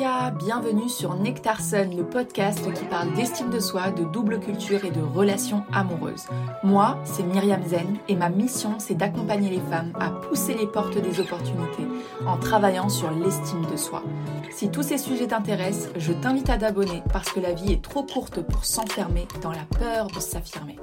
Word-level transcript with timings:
la 0.00 0.30
bienvenue 0.30 0.88
sur 0.88 1.14
Nectarson, 1.14 1.90
le 1.94 2.02
podcast 2.02 2.72
qui 2.72 2.84
parle 2.86 3.12
d'estime 3.12 3.50
de 3.50 3.60
soi, 3.60 3.90
de 3.90 4.04
double 4.04 4.40
culture 4.40 4.82
et 4.86 4.90
de 4.90 5.02
relations 5.02 5.62
amoureuses. 5.74 6.26
Moi, 6.62 6.98
c'est 7.04 7.22
Myriam 7.22 7.62
Zen 7.66 7.98
et 8.08 8.16
ma 8.16 8.30
mission, 8.30 8.78
c'est 8.78 8.94
d'accompagner 8.94 9.50
les 9.50 9.60
femmes 9.60 9.92
à 10.00 10.08
pousser 10.08 10.54
les 10.54 10.66
portes 10.66 10.96
des 10.96 11.20
opportunités 11.20 11.86
en 12.26 12.38
travaillant 12.38 12.88
sur 12.88 13.10
l'estime 13.10 13.66
de 13.70 13.76
soi. 13.76 14.02
Si 14.50 14.70
tous 14.70 14.82
ces 14.82 14.96
sujets 14.96 15.26
t'intéressent, 15.26 15.90
je 15.96 16.14
t'invite 16.14 16.48
à 16.48 16.56
t'abonner 16.56 17.02
parce 17.12 17.30
que 17.30 17.40
la 17.40 17.52
vie 17.52 17.72
est 17.72 17.82
trop 17.82 18.04
courte 18.04 18.40
pour 18.40 18.64
s'enfermer 18.64 19.28
dans 19.42 19.52
la 19.52 19.66
peur 19.78 20.06
de 20.06 20.20
s'affirmer. 20.20 20.78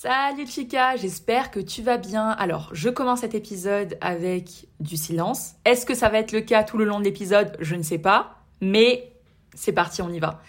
Salut 0.00 0.46
Chica, 0.46 0.94
j'espère 0.94 1.50
que 1.50 1.58
tu 1.58 1.82
vas 1.82 1.96
bien. 1.96 2.28
Alors, 2.28 2.70
je 2.70 2.88
commence 2.88 3.22
cet 3.22 3.34
épisode 3.34 3.98
avec 4.00 4.68
du 4.78 4.96
silence. 4.96 5.54
Est-ce 5.64 5.84
que 5.84 5.94
ça 5.94 6.08
va 6.08 6.20
être 6.20 6.30
le 6.30 6.40
cas 6.40 6.62
tout 6.62 6.78
le 6.78 6.84
long 6.84 7.00
de 7.00 7.04
l'épisode? 7.04 7.56
Je 7.58 7.74
ne 7.74 7.82
sais 7.82 7.98
pas, 7.98 8.36
mais 8.60 9.12
c'est 9.56 9.72
parti, 9.72 10.00
on 10.00 10.08
y 10.10 10.20
va. 10.20 10.40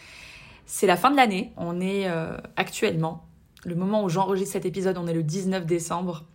C'est 0.67 0.85
la 0.85 0.95
fin 0.95 1.09
de 1.09 1.16
l'année, 1.16 1.52
on 1.57 1.81
est 1.81 2.07
euh, 2.07 2.38
actuellement, 2.57 3.26
le 3.66 3.73
moment 3.73 4.04
où 4.04 4.09
j'enregistre 4.09 4.54
cet 4.54 4.67
épisode, 4.67 4.99
on 4.99 5.07
est 5.07 5.16
le 5.16 5.23
19 5.23 5.66
décembre. 5.66 6.26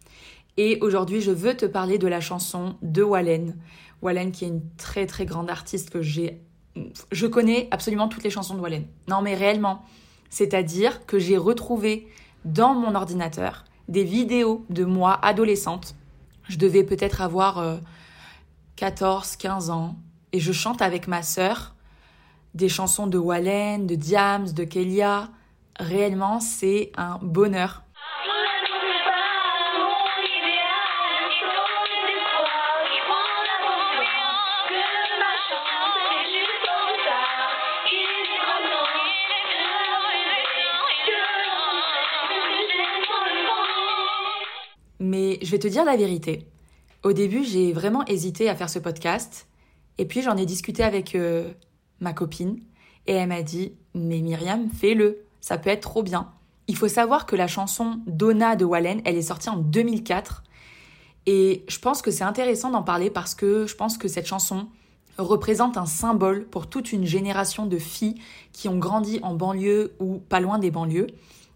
Et 0.57 0.79
aujourd'hui, 0.81 1.21
je 1.21 1.31
veux 1.31 1.57
te 1.57 1.67
parler 1.67 1.99
de 1.99 2.09
la 2.09 2.21
chanson 2.21 2.75
de 2.83 3.05
Wallen. 3.05 3.57
Wallen 4.03 4.33
qui 4.33 4.45
est 4.45 4.49
une 4.49 4.69
très 4.77 5.07
très 5.07 5.25
grande 5.25 5.51
artiste 5.51 5.91
que 5.91 6.03
j'ai... 6.03 6.41
Je 7.13 7.29
connais 7.29 7.69
absolument 7.71 8.09
toutes 8.09 8.25
les 8.25 8.31
chansons 8.31 8.57
de 8.57 8.61
Wallen. 8.61 8.89
Non 9.07 9.23
mais 9.23 9.37
réellement. 9.37 9.85
C'est-à-dire 10.31 11.07
que 11.07 11.21
j'ai 11.21 11.37
retrouvé 11.37 12.09
dans 12.45 12.75
mon 12.75 12.95
ordinateur 12.95 13.65
des 13.89 14.05
vidéos 14.05 14.65
de 14.71 14.85
moi 14.85 15.19
adolescente. 15.23 15.95
Je 16.49 16.59
devais 16.59 16.85
peut-être 16.85 17.21
avoir 17.21 17.81
14, 18.77 19.33
euh, 19.33 19.37
15 19.39 19.71
ans 19.71 19.97
et 20.33 20.41
je 20.41 20.53
chante 20.53 20.83
avec 20.83 21.07
ma 21.07 21.23
sœur 21.23 21.75
des 22.55 22.69
chansons 22.69 23.07
de 23.07 23.19
Wallen, 23.19 23.87
de 23.87 23.95
Diams, 23.95 24.53
de 24.53 24.65
Kelia. 24.65 25.29
Réellement, 25.79 26.41
c'est 26.41 26.93
un 26.97 27.19
bonheur. 27.21 27.84
Mais 45.05 45.39
je 45.43 45.51
vais 45.51 45.59
te 45.59 45.69
dire 45.69 45.85
la 45.85 45.97
vérité. 45.97 46.47
Au 47.03 47.13
début, 47.13 47.45
j'ai 47.45 47.75
vraiment 47.75 48.07
hésité 48.07 48.49
à 48.49 48.57
faire 48.57 48.71
ce 48.71 48.79
podcast. 48.79 49.47
Et 49.99 50.07
puis, 50.07 50.23
j'en 50.23 50.35
ai 50.39 50.47
discuté 50.47 50.83
avec 50.83 51.15
euh, 51.15 51.53
ma 52.01 52.15
copine. 52.15 52.59
Et 53.07 53.13
elle 53.13 53.29
m'a 53.29 53.43
dit 53.43 53.75
Mais 53.95 54.21
Myriam, 54.21 54.71
fais-le. 54.71 55.27
Ça 55.43 55.59
peut 55.59 55.69
être 55.69 55.83
trop 55.83 56.03
bien. 56.03 56.33
Il 56.69 56.77
faut 56.77 56.89
savoir 56.89 57.27
que 57.27 57.37
la 57.37 57.47
chanson 57.47 58.01
Donna 58.07 58.57
de 58.57 58.65
Wallen, 58.65 59.03
elle 59.05 59.17
est 59.17 59.23
sortie 59.23 59.51
en 59.51 59.59
2004. 59.59 60.43
Et 61.27 61.67
je 61.69 61.79
pense 61.79 62.01
que 62.01 62.11
c'est 62.11 62.25
intéressant 62.25 62.71
d'en 62.71 62.83
parler 62.83 63.11
parce 63.11 63.35
que 63.35 63.67
je 63.67 63.77
pense 63.77 63.99
que 63.99 64.09
cette 64.09 64.27
chanson 64.27 64.69
représente 65.19 65.77
un 65.77 65.85
symbole 65.85 66.47
pour 66.47 66.67
toute 66.67 66.93
une 66.93 67.05
génération 67.05 67.67
de 67.67 67.77
filles 67.77 68.15
qui 68.55 68.71
ont 68.71 68.79
grandi 68.79 69.21
en 69.23 69.35
banlieue 69.35 69.95
ou 70.01 70.17
pas 70.17 70.41
loin 70.41 70.59
des 70.59 70.71
banlieues. 70.71 71.09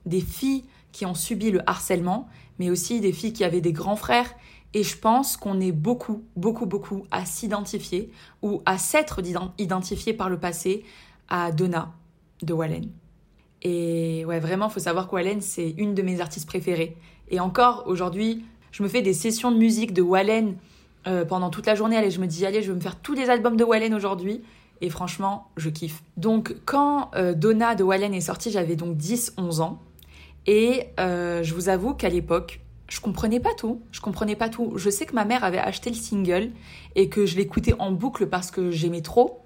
Des 0.04 0.20
filles 0.20 0.64
qui 0.92 1.06
ont 1.06 1.14
subi 1.14 1.50
le 1.50 1.62
harcèlement, 1.66 2.28
mais 2.58 2.70
aussi 2.70 3.00
des 3.00 3.12
filles 3.12 3.32
qui 3.32 3.44
avaient 3.44 3.60
des 3.60 3.72
grands 3.72 3.96
frères. 3.96 4.34
Et 4.74 4.82
je 4.82 4.98
pense 4.98 5.36
qu'on 5.36 5.60
est 5.60 5.72
beaucoup, 5.72 6.24
beaucoup, 6.36 6.66
beaucoup 6.66 7.04
à 7.10 7.24
s'identifier 7.24 8.10
ou 8.42 8.60
à 8.66 8.76
s'être 8.76 9.20
identifié 9.58 10.12
par 10.12 10.28
le 10.28 10.38
passé 10.38 10.84
à 11.28 11.52
Donna 11.52 11.92
de 12.42 12.52
Wallen. 12.52 12.91
Et 13.62 14.24
ouais, 14.26 14.41
vraiment, 14.41 14.68
faut 14.68 14.80
savoir 14.80 15.08
que 15.08 15.14
Wallen, 15.14 15.41
c'est 15.41 15.70
une 15.70 15.94
de 15.94 16.02
mes 16.02 16.20
artistes 16.20 16.47
préférées. 16.47 16.97
Et 17.30 17.41
encore, 17.41 17.84
aujourd'hui, 17.86 18.44
je 18.70 18.82
me 18.82 18.88
fais 18.88 19.02
des 19.02 19.14
sessions 19.14 19.50
de 19.50 19.56
musique 19.56 19.92
de 19.92 20.02
Wallen 20.02 20.56
euh, 21.06 21.24
pendant 21.24 21.50
toute 21.50 21.66
la 21.66 21.74
journée. 21.74 21.97
Allez, 21.97 22.10
je 22.10 22.20
me 22.20 22.26
dis, 22.26 22.47
allez, 22.47 22.62
je 22.62 22.70
vais 22.70 22.76
me 22.76 22.80
faire 22.80 22.97
tous 22.97 23.14
les 23.14 23.30
albums 23.30 23.56
de 23.56 23.64
Wallen 23.64 23.94
aujourd'hui. 23.94 24.42
Et 24.80 24.91
franchement, 24.91 25.48
je 25.56 25.70
kiffe. 25.70 26.02
Donc, 26.16 26.54
quand 26.64 27.10
euh, 27.14 27.34
Donna 27.34 27.74
de 27.74 27.82
Wallen 27.82 28.14
est 28.14 28.20
sortie, 28.20 28.50
j'avais 28.50 28.76
donc 28.76 28.97
10-11 28.97 29.60
ans. 29.60 29.82
Et 30.48 30.84
euh, 30.98 31.42
je 31.42 31.54
vous 31.54 31.69
avoue 31.69 31.92
qu'à 31.92 32.09
l'époque, 32.09 32.60
je 32.88 33.00
comprenais 33.00 33.38
pas 33.38 33.53
tout. 33.53 33.82
Je 33.92 34.00
comprenais 34.00 34.34
pas 34.34 34.48
tout. 34.48 34.72
Je 34.76 34.88
sais 34.88 35.04
que 35.04 35.14
ma 35.14 35.26
mère 35.26 35.44
avait 35.44 35.59
acheté 35.59 35.91
le 35.91 35.97
single 35.97 36.53
et 36.97 37.10
que 37.10 37.26
je 37.26 37.36
l'écoutais 37.36 37.75
en 37.78 37.92
boucle 37.92 38.26
parce 38.26 38.50
que 38.50 38.70
j'aimais 38.70 39.03
trop. 39.03 39.42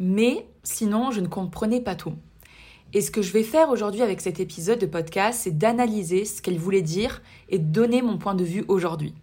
Mais 0.00 0.44
sinon, 0.64 1.12
je 1.12 1.20
ne 1.20 1.28
comprenais 1.28 1.80
pas 1.80 1.94
tout. 1.94 2.14
Et 2.92 3.02
ce 3.02 3.12
que 3.12 3.22
je 3.22 3.32
vais 3.32 3.44
faire 3.44 3.70
aujourd'hui 3.70 4.02
avec 4.02 4.20
cet 4.20 4.40
épisode 4.40 4.80
de 4.80 4.86
podcast, 4.86 5.42
c'est 5.44 5.56
d'analyser 5.56 6.24
ce 6.24 6.42
qu'elle 6.42 6.58
voulait 6.58 6.82
dire 6.82 7.22
et 7.48 7.60
donner 7.60 8.02
mon 8.02 8.18
point 8.18 8.34
de 8.34 8.44
vue 8.44 8.64
aujourd'hui. 8.66 9.14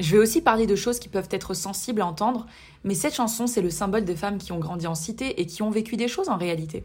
Je 0.00 0.12
vais 0.12 0.22
aussi 0.22 0.40
parler 0.40 0.66
de 0.66 0.76
choses 0.76 0.98
qui 0.98 1.10
peuvent 1.10 1.28
être 1.30 1.52
sensibles 1.52 2.00
à 2.00 2.06
entendre, 2.06 2.46
mais 2.84 2.94
cette 2.94 3.14
chanson, 3.14 3.46
c'est 3.46 3.60
le 3.60 3.70
symbole 3.70 4.06
de 4.06 4.14
femmes 4.14 4.38
qui 4.38 4.52
ont 4.52 4.60
grandi 4.60 4.86
en 4.86 4.94
cité 4.94 5.42
et 5.42 5.46
qui 5.46 5.62
ont 5.62 5.70
vécu 5.70 5.96
des 5.96 6.08
choses 6.08 6.30
en 6.30 6.38
réalité. 6.38 6.84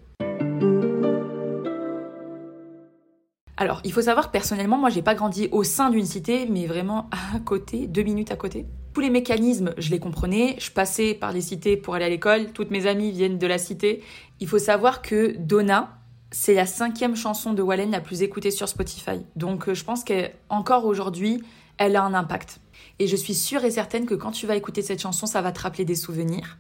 Alors, 3.64 3.80
il 3.86 3.94
faut 3.94 4.02
savoir 4.02 4.30
personnellement, 4.30 4.78
moi, 4.78 4.90
j'ai 4.90 5.02
pas 5.02 5.16
grandi 5.16 5.48
au 5.54 5.64
sein 5.64 5.90
d'une 5.90 6.06
cité, 6.06 6.48
mais 6.50 6.66
vraiment 6.68 7.10
à 7.34 7.40
côté, 7.40 7.88
deux 7.88 8.04
minutes 8.04 8.30
à 8.30 8.36
côté. 8.36 8.66
Tous 8.94 9.00
les 9.00 9.10
mécanismes, 9.10 9.74
je 9.78 9.90
les 9.90 10.00
comprenais. 10.00 10.58
Je 10.60 10.70
passais 10.70 11.14
par 11.14 11.32
les 11.32 11.40
cités 11.40 11.78
pour 11.78 11.96
aller 11.96 12.04
à 12.04 12.10
l'école. 12.10 12.52
Toutes 12.52 12.72
mes 12.72 12.88
amies 12.88 13.12
viennent 13.12 13.38
de 13.38 13.48
la 13.48 13.58
cité. 13.58 14.04
Il 14.42 14.50
faut 14.50 14.60
savoir 14.60 15.02
que 15.02 15.38
Donna, 15.40 15.98
c'est 16.30 16.56
la 16.56 16.66
cinquième 16.66 17.16
chanson 17.16 17.54
de 17.54 17.62
Wallen 17.62 17.90
la 17.92 18.02
plus 18.02 18.22
écoutée 18.22 18.52
sur 18.52 18.68
Spotify. 18.68 19.22
Donc, 19.38 19.70
euh, 19.70 19.74
je 19.74 19.86
pense 19.86 20.04
qu'encore 20.04 20.84
aujourd'hui, 20.84 21.42
elle 21.78 21.96
a 21.96 22.04
un 22.04 22.14
impact. 22.14 22.60
Et 23.00 23.08
je 23.08 23.16
suis 23.16 23.34
sûre 23.34 23.64
et 23.64 23.72
certaine 23.72 24.06
que 24.06 24.14
quand 24.14 24.32
tu 24.32 24.46
vas 24.46 24.58
écouter 24.58 24.82
cette 24.82 25.02
chanson, 25.02 25.26
ça 25.26 25.42
va 25.42 25.54
te 25.54 25.62
rappeler 25.62 25.86
des 25.86 25.96
souvenirs. 25.96 26.58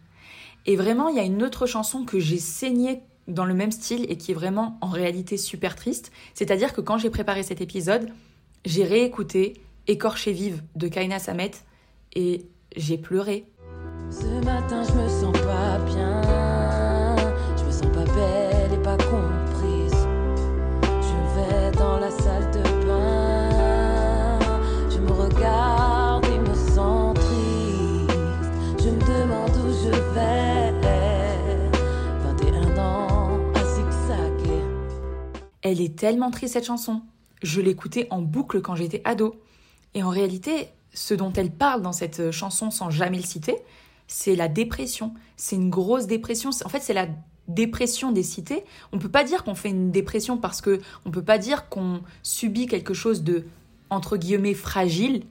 Et 0.65 0.77
vraiment, 0.77 1.09
il 1.09 1.17
y 1.17 1.19
a 1.19 1.23
une 1.23 1.43
autre 1.43 1.65
chanson 1.65 2.05
que 2.05 2.19
j'ai 2.19 2.39
saignée 2.39 3.01
dans 3.27 3.45
le 3.45 3.53
même 3.53 3.71
style 3.71 4.05
et 4.09 4.17
qui 4.17 4.31
est 4.31 4.35
vraiment 4.35 4.77
en 4.81 4.89
réalité 4.89 5.37
super 5.37 5.75
triste. 5.75 6.11
C'est-à-dire 6.33 6.73
que 6.73 6.81
quand 6.81 6.97
j'ai 6.97 7.09
préparé 7.09 7.43
cet 7.43 7.61
épisode, 7.61 8.09
j'ai 8.65 8.83
réécouté 8.83 9.61
Écorché 9.87 10.31
vive 10.31 10.63
de 10.75 10.87
Kaina 10.87 11.19
Samet 11.19 11.51
et 12.13 12.45
j'ai 12.75 12.97
pleuré. 12.97 13.45
Ce 14.09 14.45
matin, 14.45 14.83
je 14.83 14.93
me 14.93 15.09
sens 15.09 15.37
pas 15.41 15.79
bien, 15.79 16.12
Elle 35.73 35.81
est 35.81 35.95
tellement 35.95 36.29
triste 36.29 36.53
cette 36.53 36.67
chanson. 36.67 37.01
Je 37.41 37.59
l'écoutais 37.59 38.05
en 38.11 38.21
boucle 38.21 38.61
quand 38.61 38.75
j'étais 38.75 39.01
ado. 39.05 39.41
Et 39.95 40.03
en 40.03 40.09
réalité, 40.09 40.67
ce 40.93 41.15
dont 41.15 41.33
elle 41.33 41.49
parle 41.49 41.81
dans 41.81 41.91
cette 41.91 42.29
chanson 42.29 42.69
sans 42.69 42.91
jamais 42.91 43.17
le 43.17 43.23
citer, 43.23 43.55
c'est 44.05 44.35
la 44.35 44.47
dépression. 44.47 45.15
C'est 45.35 45.55
une 45.55 45.71
grosse 45.71 46.05
dépression. 46.05 46.51
En 46.63 46.69
fait, 46.69 46.81
c'est 46.81 46.93
la 46.93 47.07
dépression 47.47 48.11
des 48.11 48.21
cités. 48.21 48.63
On 48.91 48.99
peut 48.99 49.09
pas 49.09 49.23
dire 49.23 49.43
qu'on 49.43 49.55
fait 49.55 49.69
une 49.69 49.89
dépression 49.89 50.37
parce 50.37 50.61
que 50.61 50.79
on 51.05 51.09
peut 51.09 51.23
pas 51.23 51.39
dire 51.39 51.67
qu'on 51.69 52.01
subit 52.21 52.67
quelque 52.67 52.93
chose 52.93 53.23
de 53.23 53.43
entre 53.89 54.15
guillemets 54.15 54.53
fragile 54.53 55.23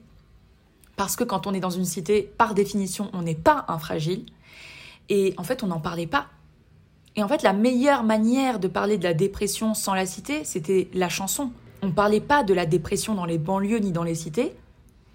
parce 0.97 1.15
que 1.15 1.23
quand 1.23 1.47
on 1.47 1.53
est 1.53 1.61
dans 1.61 1.69
une 1.69 1.85
cité, 1.85 2.21
par 2.37 2.53
définition, 2.53 3.09
on 3.13 3.21
n'est 3.21 3.33
pas 3.33 3.63
un 3.69 3.79
fragile. 3.79 4.25
Et 5.07 5.35
en 5.37 5.43
fait, 5.43 5.63
on 5.63 5.67
n'en 5.67 5.79
parlait 5.79 6.05
pas. 6.05 6.27
Et 7.15 7.23
en 7.23 7.27
fait, 7.27 7.43
la 7.43 7.53
meilleure 7.53 8.03
manière 8.03 8.59
de 8.59 8.67
parler 8.67 8.97
de 8.97 9.03
la 9.03 9.13
dépression 9.13 9.73
sans 9.73 9.93
la 9.93 10.05
cité, 10.05 10.43
c'était 10.43 10.89
la 10.93 11.09
chanson. 11.09 11.51
On 11.83 11.87
ne 11.87 11.91
parlait 11.91 12.21
pas 12.21 12.43
de 12.43 12.53
la 12.53 12.65
dépression 12.65 13.13
dans 13.13 13.25
les 13.25 13.37
banlieues 13.37 13.79
ni 13.79 13.91
dans 13.91 14.03
les 14.03 14.15
cités. 14.15 14.55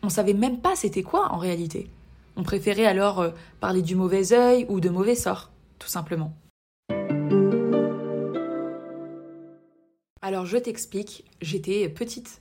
On 0.02 0.08
savait 0.08 0.34
même 0.34 0.58
pas 0.60 0.76
c'était 0.76 1.02
quoi 1.02 1.32
en 1.32 1.38
réalité. 1.38 1.90
On 2.36 2.44
préférait 2.44 2.86
alors 2.86 3.20
euh, 3.20 3.30
parler 3.58 3.82
du 3.82 3.96
mauvais 3.96 4.32
œil 4.32 4.64
ou 4.68 4.78
de 4.78 4.88
mauvais 4.90 5.16
sort, 5.16 5.50
tout 5.80 5.88
simplement. 5.88 6.32
Alors 10.22 10.46
je 10.46 10.56
t'explique, 10.56 11.24
j'étais 11.40 11.88
petite 11.88 12.40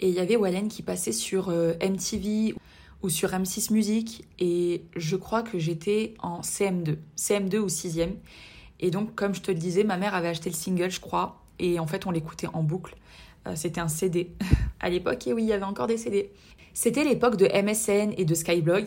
et 0.00 0.08
il 0.08 0.14
y 0.14 0.20
avait 0.20 0.36
Wallen 0.36 0.68
qui 0.68 0.82
passait 0.82 1.12
sur 1.12 1.48
euh, 1.48 1.74
MTV 1.80 2.54
ou 3.02 3.08
sur 3.08 3.30
M6 3.30 3.72
Music 3.72 4.24
et 4.38 4.82
je 4.96 5.16
crois 5.16 5.42
que 5.42 5.58
j'étais 5.58 6.14
en 6.18 6.40
CM2, 6.40 6.96
CM2 7.16 7.58
ou 7.58 7.68
6e 7.68 8.10
et 8.80 8.90
donc, 8.90 9.14
comme 9.14 9.34
je 9.34 9.40
te 9.40 9.50
le 9.50 9.58
disais, 9.58 9.84
ma 9.84 9.96
mère 9.96 10.14
avait 10.14 10.28
acheté 10.28 10.50
le 10.50 10.54
single, 10.54 10.90
je 10.90 11.00
crois, 11.00 11.40
et 11.58 11.78
en 11.78 11.86
fait, 11.86 12.06
on 12.06 12.10
l'écoutait 12.10 12.48
en 12.52 12.62
boucle. 12.62 12.96
Euh, 13.46 13.52
c'était 13.56 13.80
un 13.80 13.88
CD 13.88 14.32
à 14.80 14.88
l'époque, 14.90 15.26
et 15.26 15.32
oui, 15.32 15.42
il 15.42 15.48
y 15.48 15.52
avait 15.52 15.64
encore 15.64 15.86
des 15.86 15.96
CD. 15.96 16.30
C'était 16.74 17.04
l'époque 17.04 17.36
de 17.36 17.46
MSN 17.46 18.14
et 18.16 18.24
de 18.24 18.34
Skyblog. 18.34 18.86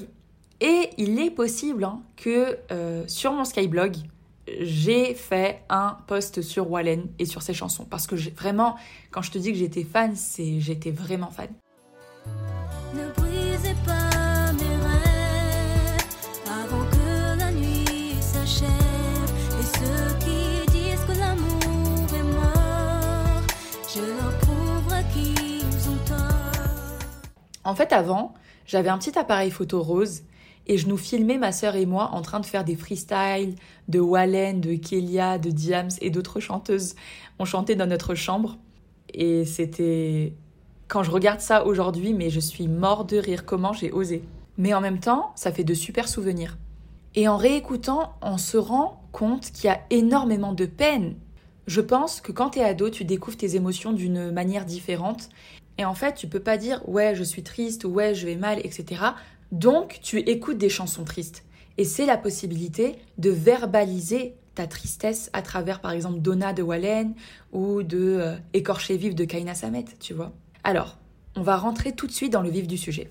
Et 0.61 0.91
il 0.97 1.19
est 1.19 1.31
possible 1.31 1.83
hein, 1.83 2.01
que 2.15 2.57
euh, 2.71 3.03
sur 3.07 3.33
mon 3.33 3.43
Skyblog, 3.43 3.95
j'ai 4.59 5.15
fait 5.15 5.63
un 5.69 5.97
post 6.07 6.41
sur 6.41 6.69
Wallen 6.69 7.07
et 7.19 7.25
sur 7.25 7.41
ses 7.41 7.53
chansons. 7.53 7.85
Parce 7.85 8.07
que 8.07 8.15
vraiment, 8.15 8.75
quand 9.09 9.21
je 9.21 9.31
te 9.31 9.37
dis 9.37 9.51
que 9.51 9.57
j'étais 9.57 9.83
fan, 9.83 10.15
c'est 10.15 10.59
j'étais 10.59 10.91
vraiment 10.91 11.31
fan. 11.31 11.49
En 27.63 27.75
fait, 27.75 27.93
avant, 27.93 28.33
j'avais 28.65 28.89
un 28.89 28.97
petit 28.97 29.17
appareil 29.17 29.51
photo 29.51 29.81
rose 29.81 30.23
et 30.67 30.77
je 30.77 30.87
nous 30.87 30.97
filmais, 30.97 31.37
ma 31.37 31.51
sœur 31.51 31.75
et 31.75 31.85
moi, 31.85 32.11
en 32.13 32.21
train 32.21 32.39
de 32.39 32.45
faire 32.45 32.63
des 32.63 32.75
freestyles 32.75 33.55
de 33.87 33.99
Wallen, 33.99 34.61
de 34.61 34.75
Kélia, 34.75 35.37
de 35.37 35.49
Diams 35.49 35.89
et 36.01 36.09
d'autres 36.09 36.39
chanteuses. 36.39 36.95
On 37.39 37.45
chantait 37.45 37.75
dans 37.75 37.87
notre 37.87 38.15
chambre 38.15 38.57
et 39.13 39.45
c'était. 39.45 40.33
Quand 40.87 41.03
je 41.03 41.11
regarde 41.11 41.39
ça 41.39 41.65
aujourd'hui, 41.65 42.13
mais 42.13 42.29
je 42.29 42.39
suis 42.39 42.67
mort 42.67 43.05
de 43.05 43.17
rire. 43.17 43.45
Comment 43.45 43.73
j'ai 43.73 43.91
osé. 43.91 44.23
Mais 44.57 44.73
en 44.73 44.81
même 44.81 44.99
temps, 44.99 45.31
ça 45.35 45.51
fait 45.51 45.63
de 45.63 45.73
super 45.73 46.07
souvenirs. 46.09 46.57
Et 47.15 47.27
en 47.27 47.37
réécoutant, 47.37 48.13
on 48.21 48.37
se 48.37 48.57
rend 48.57 49.01
compte 49.11 49.51
qu'il 49.51 49.65
y 49.65 49.69
a 49.69 49.81
énormément 49.89 50.53
de 50.53 50.65
peine. 50.65 51.15
Je 51.67 51.81
pense 51.81 52.21
que 52.21 52.31
quand 52.31 52.51
t'es 52.51 52.63
ado, 52.63 52.89
tu 52.89 53.05
découvres 53.05 53.37
tes 53.37 53.55
émotions 53.55 53.93
d'une 53.93 54.31
manière 54.31 54.65
différente. 54.65 55.29
Et 55.81 55.85
en 55.85 55.95
fait, 55.95 56.13
tu 56.13 56.27
peux 56.27 56.39
pas 56.39 56.57
dire 56.57 56.87
ouais, 56.87 57.15
je 57.15 57.23
suis 57.23 57.41
triste, 57.41 57.85
ouais, 57.85 58.13
je 58.13 58.27
vais 58.27 58.35
mal, 58.35 58.59
etc. 58.59 59.01
Donc, 59.51 59.97
tu 60.03 60.19
écoutes 60.19 60.59
des 60.59 60.69
chansons 60.69 61.05
tristes. 61.05 61.43
Et 61.79 61.85
c'est 61.85 62.05
la 62.05 62.17
possibilité 62.17 62.97
de 63.17 63.31
verbaliser 63.31 64.35
ta 64.53 64.67
tristesse 64.67 65.31
à 65.33 65.41
travers, 65.41 65.81
par 65.81 65.89
exemple, 65.89 66.19
Donna 66.19 66.53
de 66.53 66.61
Wallen 66.61 67.15
ou 67.51 67.81
de 67.81 67.97
euh, 67.97 68.35
Écorché 68.53 68.95
vif 68.95 69.15
de 69.15 69.25
Kaina 69.25 69.55
Samet, 69.55 69.85
tu 69.99 70.13
vois. 70.13 70.33
Alors, 70.63 70.99
on 71.35 71.41
va 71.41 71.57
rentrer 71.57 71.93
tout 71.93 72.05
de 72.05 72.11
suite 72.11 72.31
dans 72.31 72.43
le 72.43 72.51
vif 72.51 72.67
du 72.67 72.77
sujet. 72.77 73.09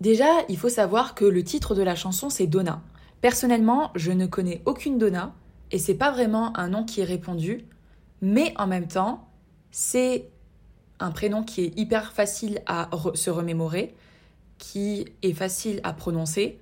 Déjà, 0.00 0.30
il 0.48 0.56
faut 0.56 0.68
savoir 0.68 1.16
que 1.16 1.24
le 1.24 1.42
titre 1.42 1.74
de 1.74 1.82
la 1.82 1.96
chanson, 1.96 2.30
c'est 2.30 2.46
Donna. 2.46 2.82
Personnellement, 3.20 3.90
je 3.96 4.12
ne 4.12 4.26
connais 4.26 4.62
aucune 4.64 4.96
Donna, 4.96 5.34
et 5.72 5.78
c'est 5.80 5.94
pas 5.94 6.12
vraiment 6.12 6.56
un 6.56 6.68
nom 6.68 6.84
qui 6.84 7.00
est 7.00 7.04
répondu, 7.04 7.64
mais 8.20 8.54
en 8.56 8.66
même 8.66 8.88
temps, 8.88 9.28
c'est 9.70 10.30
un 11.00 11.10
prénom 11.10 11.42
qui 11.42 11.62
est 11.64 11.78
hyper 11.78 12.12
facile 12.12 12.62
à 12.66 12.88
se 13.14 13.30
remémorer, 13.30 13.94
qui 14.58 15.06
est 15.22 15.32
facile 15.32 15.80
à 15.82 15.92
prononcer. 15.92 16.60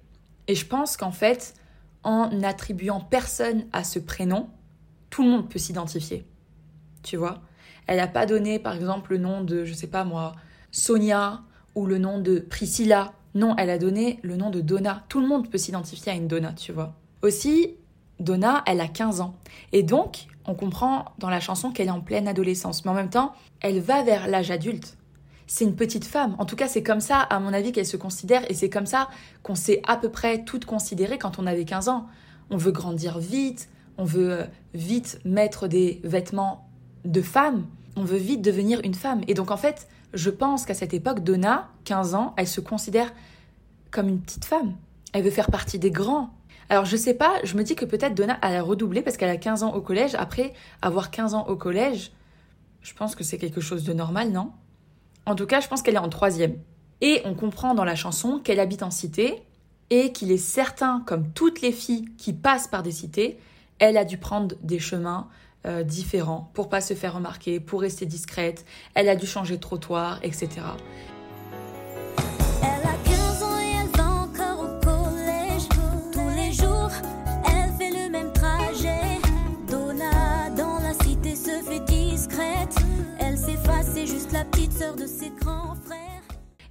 Et 0.49 0.55
je 0.55 0.67
pense 0.67 0.97
qu'en 0.97 1.13
fait, 1.13 1.55
en 2.03 2.31
n'attribuant 2.31 3.01
personne 3.01 3.67
à 3.73 3.85
ce 3.85 3.99
prénom, 3.99 4.49
tout 5.11 5.23
le 5.23 5.31
monde 5.31 5.49
peut 5.49 5.59
s'identifier. 5.59 6.27
Tu 7.03 7.17
vois? 7.17 7.43
Elle 7.87 7.99
n'a 7.99 8.09
pas 8.09 8.27
donné, 8.27 8.59
par 8.59 8.75
exemple, 8.75 9.13
le 9.13 9.19
nom 9.19 9.45
de, 9.45 9.65
je 9.65 9.75
sais 9.75 9.87
pas 9.87 10.05
moi, 10.05 10.33
Sonia 10.71 11.43
ou 11.75 11.87
le 11.87 11.99
nom 11.99 12.19
de 12.19 12.39
Priscilla. 12.39 13.13
Non, 13.35 13.55
elle 13.57 13.71
a 13.71 13.79
donné 13.79 14.19
le 14.23 14.37
nom 14.37 14.51
de 14.51 14.61
Donna. 14.61 15.05
Tout 15.09 15.21
le 15.21 15.27
monde 15.27 15.51
peut 15.51 15.59
s'identifier 15.59 16.13
à 16.13 16.15
une 16.15 16.29
Donna, 16.29 16.53
tu 16.53 16.73
vois. 16.73 16.95
Aussi, 17.23 17.77
Donna, 18.21 18.63
elle 18.67 18.81
a 18.81 18.89
15 18.89 19.21
ans. 19.21 19.37
Et 19.73 19.83
donc, 19.83 20.27
on 20.47 20.55
comprend 20.55 21.07
dans 21.19 21.31
la 21.31 21.41
chanson 21.41 21.71
qu'elle 21.71 21.89
est 21.89 21.93
en 21.93 22.01
pleine 22.01 22.29
adolescence. 22.29 22.85
Mais 22.85 22.91
en 22.91 22.95
même 22.95 23.11
temps, 23.11 23.33
elle 23.61 23.81
va 23.81 24.03
vers 24.03 24.29
l'âge 24.29 24.51
adulte. 24.51 24.97
C'est 25.47 25.65
une 25.65 25.77
petite 25.77 26.05
femme. 26.05 26.35
En 26.39 26.47
tout 26.47 26.57
cas, 26.57 26.69
c'est 26.69 26.83
comme 26.83 27.01
ça, 27.01 27.21
à 27.21 27.39
mon 27.39 27.53
avis, 27.53 27.73
qu'elle 27.73 27.87
se 27.87 27.97
considère. 27.97 28.43
Et 28.51 28.55
c'est 28.55 28.71
comme 28.71 28.87
ça 28.87 29.09
qu'on 29.43 29.55
s'est 29.55 29.83
à 29.87 29.97
peu 29.97 30.09
près 30.09 30.45
toutes 30.45 30.65
considérées 30.65 31.19
quand 31.19 31.39
on 31.39 31.47
avait 31.47 31.65
15 31.65 31.89
ans. 31.89 32.07
On 32.51 32.57
veut 32.57 32.73
grandir 32.73 33.19
vite, 33.19 33.69
on 33.99 34.05
veut 34.05 34.33
euh, 34.33 34.45
vite 34.75 35.21
mettre 35.25 35.69
des 35.69 36.01
vêtements 36.05 36.69
de 37.05 37.23
femme, 37.23 37.67
on 37.97 38.05
veut 38.05 38.19
vite 38.19 38.43
devenir 38.43 38.81
une 38.85 38.95
femme. 38.95 39.23
Et 39.29 39.35
donc, 39.35 39.51
en 39.51 39.57
fait, 39.57 39.89
je 40.15 40.31
pense 40.31 40.65
qu'à 40.65 40.75
cette 40.75 40.95
époque, 40.95 41.21
Donna, 41.21 41.69
15 41.85 42.15
ans, 42.15 42.35
elle 42.37 42.49
se 42.49 42.61
considère 42.61 43.13
comme 43.91 44.09
une 44.09 44.21
petite 44.21 44.45
femme. 44.45 44.75
Elle 45.13 45.25
veut 45.25 45.31
faire 45.31 45.51
partie 45.51 45.79
des 45.79 45.91
grands. 45.91 46.31
Alors 46.73 46.87
je 46.87 46.97
sais 46.97 47.13
pas, 47.13 47.35
je 47.45 47.55
me 47.59 47.65
dis 47.65 47.77
que 47.77 47.85
peut-être 47.85 48.15
Donna 48.15 48.39
a 48.41 48.63
redoublé 48.63 49.03
parce 49.03 49.19
qu'elle 49.19 49.29
a 49.29 49.37
15 49.37 49.63
ans 49.63 49.75
au 49.75 49.83
collège. 49.83 50.15
Après 50.15 50.55
avoir 50.81 51.11
15 51.11 51.35
ans 51.35 51.47
au 51.47 51.55
collège, 51.55 52.13
je 52.81 52.95
pense 52.95 53.15
que 53.15 53.23
c'est 53.23 53.37
quelque 53.37 53.61
chose 53.61 53.85
de 53.85 53.93
normal, 53.93 54.31
non? 54.31 54.53
En 55.27 55.35
tout 55.35 55.45
cas, 55.45 55.61
je 55.61 55.69
pense 55.69 55.83
qu'elle 55.83 55.97
est 55.97 55.99
en 55.99 56.09
troisième. 56.09 56.57
Et 57.03 57.21
on 57.27 57.35
comprend 57.35 57.75
dans 57.75 57.85
la 57.85 57.95
chanson 57.95 58.39
qu'elle 58.39 58.59
habite 58.59 58.83
en 58.83 58.91
cité 58.91 59.43
et 59.91 60.13
qu'il 60.13 60.33
est 60.33 60.39
certain, 60.39 61.03
comme 61.05 61.31
toutes 61.33 61.61
les 61.61 61.73
filles 61.73 62.07
qui 62.17 62.33
passent 62.33 62.69
par 62.69 62.83
des 62.83 62.91
cités, 62.93 63.39
elle 63.79 63.99
a 63.99 64.07
dû 64.07 64.17
prendre 64.17 64.57
des 64.63 64.79
chemins 64.79 65.29
euh, 65.67 65.83
différents 65.83 66.51
pour 66.55 66.71
pas 66.71 66.81
se 66.81 66.95
faire 66.95 67.13
remarquer, 67.13 67.61
pour 67.61 67.83
rester 67.83 68.07
discrète. 68.07 68.65
Elle 68.95 69.11
a 69.11 69.15
dû 69.15 69.27
changer 69.27 69.57
de 69.57 69.61
trottoir, 69.61 70.21
etc. 70.23 70.49
de 84.91 85.07
ses 85.07 85.31
grands 85.31 85.77
frères. 85.77 86.23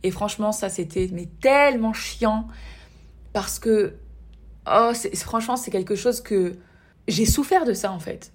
Et 0.04 0.12
franchement, 0.12 0.52
ça 0.52 0.70
c'était 0.70 1.10
mais 1.14 1.28
tellement 1.40 1.94
chiant 1.94 2.48
parce 3.34 3.58
que 3.58 3.96
oh, 4.68 4.92
franchement, 5.16 5.56
c'est 5.56 5.72
quelque 5.72 5.96
chose 5.96 6.22
que 6.22 6.58
j'ai 7.08 7.26
souffert 7.26 7.66
de 7.66 7.74
ça 7.74 7.92
en 7.92 8.00
fait. 8.00 8.34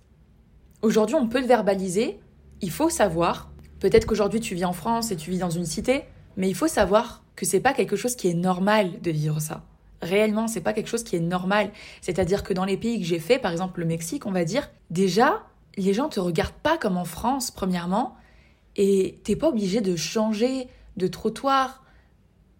Aujourd'hui, 0.83 1.17
on 1.17 1.29
peut 1.29 1.41
le 1.41 1.47
verbaliser. 1.47 2.21
Il 2.63 2.71
faut 2.71 2.89
savoir. 2.89 3.51
Peut-être 3.81 4.07
qu'aujourd'hui 4.07 4.41
tu 4.41 4.55
vis 4.55 4.65
en 4.65 4.73
France 4.73 5.11
et 5.11 5.17
tu 5.17 5.31
vis 5.31 5.39
dans 5.39 5.51
une 5.51 5.67
cité, 5.67 6.05
mais 6.39 6.49
il 6.49 6.55
faut 6.55 6.69
savoir 6.69 7.23
que 7.35 7.45
c'est 7.45 7.61
pas 7.61 7.75
quelque 7.75 7.97
chose 7.97 8.17
qui 8.17 8.29
est 8.29 8.35
normal 8.35 9.01
de 9.03 9.11
vivre 9.11 9.41
ça. 9.41 9.63
Réellement, 10.01 10.49
c'est 10.49 10.63
pas 10.63 10.73
quelque 10.73 10.89
chose 10.89 11.05
qui 11.05 11.17
est 11.17 11.21
normal. 11.21 11.71
C'est-à-dire 12.01 12.43
que 12.43 12.55
dans 12.55 12.65
les 12.65 12.79
pays 12.79 12.99
que 12.99 13.05
j'ai 13.05 13.19
fait, 13.19 13.39
par 13.39 13.53
exemple 13.53 13.81
le 13.81 13.87
Mexique, 13.87 14.25
on 14.25 14.33
va 14.33 14.45
dire, 14.45 14.71
déjà, 14.91 15.43
les 15.77 15.93
gens 15.93 16.09
te 16.09 16.21
regardent 16.21 16.55
pas 16.63 16.79
comme 16.79 16.97
en 16.97 17.05
France, 17.05 17.51
premièrement, 17.51 18.17
et 18.77 19.21
t'es 19.25 19.37
pas 19.37 19.49
obligé 19.49 19.81
de 19.81 19.97
changer 19.97 20.69
de 20.97 21.07
trottoir, 21.07 21.85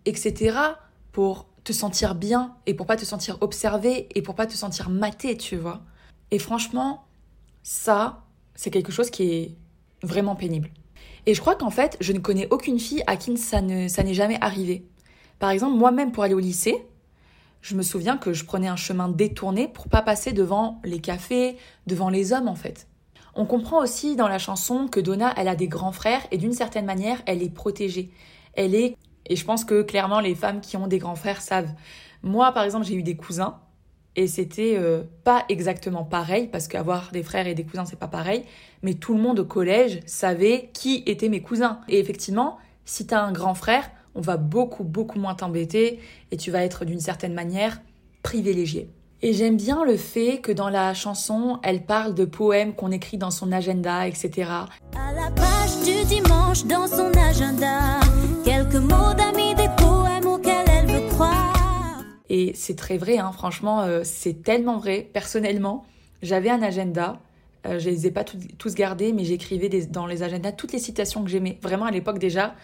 etc. 0.05 0.59
pour 1.13 1.47
te 1.65 1.73
sentir 1.73 2.15
bien 2.15 2.55
et 2.67 2.75
pour 2.75 2.87
pas 2.87 2.97
te 2.97 3.05
sentir 3.05 3.39
observé 3.41 4.09
et 4.15 4.23
pour 4.23 4.35
pas 4.35 4.47
te 4.47 4.55
sentir 4.55 4.89
maté, 4.89 5.37
tu 5.37 5.57
vois. 5.57 5.83
Et 6.31 6.39
franchement, 6.39 7.05
ça, 7.63 8.25
c'est 8.55 8.71
quelque 8.71 8.93
chose 8.93 9.11
qui 9.11 9.33
est 9.33 9.57
vraiment 10.03 10.37
pénible. 10.37 10.71
Et 11.27 11.35
je 11.35 11.41
crois 11.41 11.57
qu'en 11.57 11.71
fait, 11.71 11.97
je 12.01 12.13
ne 12.13 12.19
connais 12.19 12.47
aucune 12.51 12.79
fille 12.79 13.03
à 13.07 13.17
qui 13.17 13.37
ça 13.37 13.61
ne 13.61 13.89
ça 13.89 14.03
n'est 14.03 14.15
jamais 14.15 14.39
arrivé. 14.41 14.87
Par 15.39 15.51
exemple, 15.51 15.77
moi-même 15.77 16.13
pour 16.13 16.23
aller 16.23 16.35
au 16.35 16.39
lycée, 16.39 16.87
je 17.63 17.75
me 17.75 17.83
souviens 17.83 18.17
que 18.17 18.33
je 18.33 18.45
prenais 18.45 18.69
un 18.69 18.77
chemin 18.77 19.09
détourné 19.09 19.67
pour 19.67 19.89
pas 19.89 20.03
passer 20.03 20.33
devant 20.33 20.81
les 20.85 21.01
cafés, 21.01 21.57
devant 21.87 22.11
les 22.11 22.33
hommes 22.33 22.49
en 22.49 22.55
fait. 22.55 22.87
On 23.39 23.45
comprend 23.45 23.83
aussi 23.83 24.17
dans 24.17 24.29
la 24.29 24.39
chanson 24.39 24.89
que 24.89 24.99
Donna, 24.99 25.35
elle 25.37 25.49
a 25.49 25.57
des 25.57 25.69
grands 25.69 25.93
frères 25.93 26.27
et 26.31 26.39
d'une 26.39 26.55
certaine 26.55 26.87
manière, 26.87 27.21
elle 27.27 27.43
est 27.43 27.53
protégée. 27.53 28.11
Elle 28.55 28.75
est, 28.75 28.97
et 29.27 29.37
je 29.37 29.45
pense 29.45 29.67
que 29.67 29.83
clairement 29.83 30.21
les 30.21 30.35
femmes 30.35 30.63
qui 30.63 30.79
ont 30.79 30.87
des 30.87 30.97
grands 30.97 31.17
frères 31.17 31.43
savent. 31.43 31.75
Moi, 32.23 32.51
par 32.53 32.65
exemple, 32.65 32.87
j'ai 32.87 32.95
eu 32.95 33.03
des 33.03 33.17
cousins 33.17 33.59
et 34.17 34.27
c'était 34.27 34.77
euh, 34.79 35.03
pas 35.23 35.45
exactement 35.51 36.03
pareil 36.03 36.49
parce 36.51 36.67
qu'avoir 36.67 37.13
des 37.13 37.23
frères 37.23 37.47
et 37.47 37.55
des 37.55 37.65
cousins, 37.65 37.85
c'est 37.85 37.99
pas 37.99 38.09
pareil. 38.09 38.43
Mais 38.83 38.95
tout 38.95 39.13
le 39.13 39.21
monde 39.21 39.39
au 39.39 39.45
collège 39.45 40.01
savait 40.07 40.71
qui 40.73 41.03
étaient 41.05 41.29
mes 41.29 41.43
cousins. 41.43 41.81
Et 41.91 41.99
effectivement, 41.99 42.57
si 42.87 43.07
t'as 43.07 43.21
un 43.21 43.33
grand 43.33 43.55
frère, 43.55 43.91
on 44.15 44.23
va 44.23 44.39
beaucoup, 44.39 44.83
beaucoup 44.83 45.19
moins 45.19 45.35
t'embêter 45.35 46.01
et 46.31 46.39
tu 46.39 46.51
vas 46.51 46.65
être 46.65 46.87
d'une 46.87 47.01
certaine 47.01 47.35
manière 47.35 47.83
privilégié. 48.23 48.89
Et 49.23 49.33
j'aime 49.33 49.57
bien 49.57 49.85
le 49.85 49.97
fait 49.97 50.39
que 50.41 50.53
dans 50.53 50.69
la 50.69 50.93
chanson, 50.93 51.59
elle 51.63 51.85
parle 51.85 52.15
de 52.15 52.25
poèmes 52.25 52.75
qu'on 52.75 52.91
écrit 52.93 53.17
dans 53.17 53.31
son 53.31 53.51
agenda, 53.51 54.07
etc. 54.07 54.51
À 54.95 55.13
la 55.15 55.31
page 55.31 55.85
du 55.85 56.05
dimanche 56.05 56.65
dans 56.67 56.87
son 56.87 57.11
agenda, 57.19 58.01
quelques 58.45 58.75
mots 58.75 59.15
d'amis, 59.17 59.55
des 59.55 59.69
poèmes 59.79 60.27
auxquels 60.27 60.67
elle 60.69 60.87
veut 60.87 61.09
croire. 61.09 62.03
Et 62.29 62.53
c'est 62.55 62.77
très 62.77 62.99
vrai, 62.99 63.17
hein, 63.19 63.33
franchement, 63.33 63.81
euh, 63.83 64.03
c'est 64.05 64.43
tellement 64.43 64.77
vrai. 64.79 65.09
Personnellement, 65.13 65.85
j'avais 66.23 66.51
un 66.51 66.63
agenda. 66.63 67.19
euh, 67.67 67.81
je 67.81 67.91
les 67.91 68.07
ai 68.07 68.13
pas 68.13 68.23
tout- 68.23 68.37
tous 68.59 68.77
gardés, 68.77 69.13
mais 69.13 69.25
j'écrivais 69.25 69.69
des- 69.69 69.87
dans 69.87 70.07
les 70.07 70.23
agendas 70.23 70.53
toutes 70.53 70.73
les 70.73 70.79
citations 70.79 71.25
que 71.25 71.31
j'aimais. 71.31 71.59
Vraiment 71.63 71.87
à 71.87 71.91
l'époque 71.91 72.21
déjà, 72.21 72.55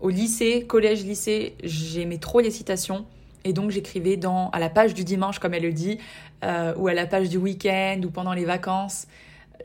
au 0.00 0.08
lycée, 0.08 0.64
collège, 0.66 1.04
lycée, 1.04 1.56
j'aimais 1.62 2.16
trop 2.16 2.40
les 2.40 2.50
citations. 2.50 3.04
Et 3.46 3.52
donc 3.52 3.70
j'écrivais 3.70 4.16
dans 4.16 4.50
à 4.50 4.58
la 4.58 4.68
page 4.68 4.92
du 4.92 5.04
dimanche, 5.04 5.38
comme 5.38 5.54
elle 5.54 5.62
le 5.62 5.72
dit, 5.72 5.98
euh, 6.42 6.74
ou 6.76 6.88
à 6.88 6.94
la 6.94 7.06
page 7.06 7.28
du 7.28 7.36
week-end, 7.36 8.00
ou 8.04 8.10
pendant 8.10 8.32
les 8.32 8.44
vacances. 8.44 9.06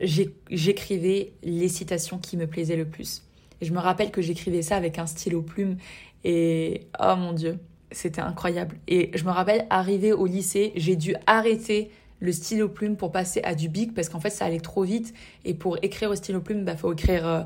J'écrivais 0.00 1.32
les 1.42 1.68
citations 1.68 2.18
qui 2.18 2.36
me 2.36 2.46
plaisaient 2.46 2.76
le 2.76 2.84
plus. 2.84 3.24
Et 3.60 3.66
je 3.66 3.72
me 3.72 3.80
rappelle 3.80 4.12
que 4.12 4.22
j'écrivais 4.22 4.62
ça 4.62 4.76
avec 4.76 5.00
un 5.00 5.06
stylo 5.06 5.42
plume 5.42 5.78
Et 6.22 6.86
oh 7.00 7.16
mon 7.16 7.32
dieu, 7.32 7.58
c'était 7.90 8.20
incroyable. 8.20 8.76
Et 8.86 9.10
je 9.14 9.24
me 9.24 9.30
rappelle, 9.30 9.66
arrivé 9.68 10.12
au 10.12 10.26
lycée, 10.26 10.72
j'ai 10.76 10.94
dû 10.94 11.16
arrêter 11.26 11.90
le 12.20 12.30
stylo 12.30 12.68
plume 12.68 12.96
pour 12.96 13.10
passer 13.10 13.40
à 13.42 13.56
du 13.56 13.68
bic 13.68 13.94
parce 13.94 14.08
qu'en 14.08 14.20
fait 14.20 14.30
ça 14.30 14.44
allait 14.44 14.60
trop 14.60 14.84
vite. 14.84 15.12
Et 15.44 15.54
pour 15.54 15.76
écrire 15.82 16.08
au 16.10 16.14
stylo 16.14 16.40
plume, 16.40 16.64
bah 16.64 16.76
faut 16.76 16.92
écrire 16.92 17.26
euh, 17.26 17.42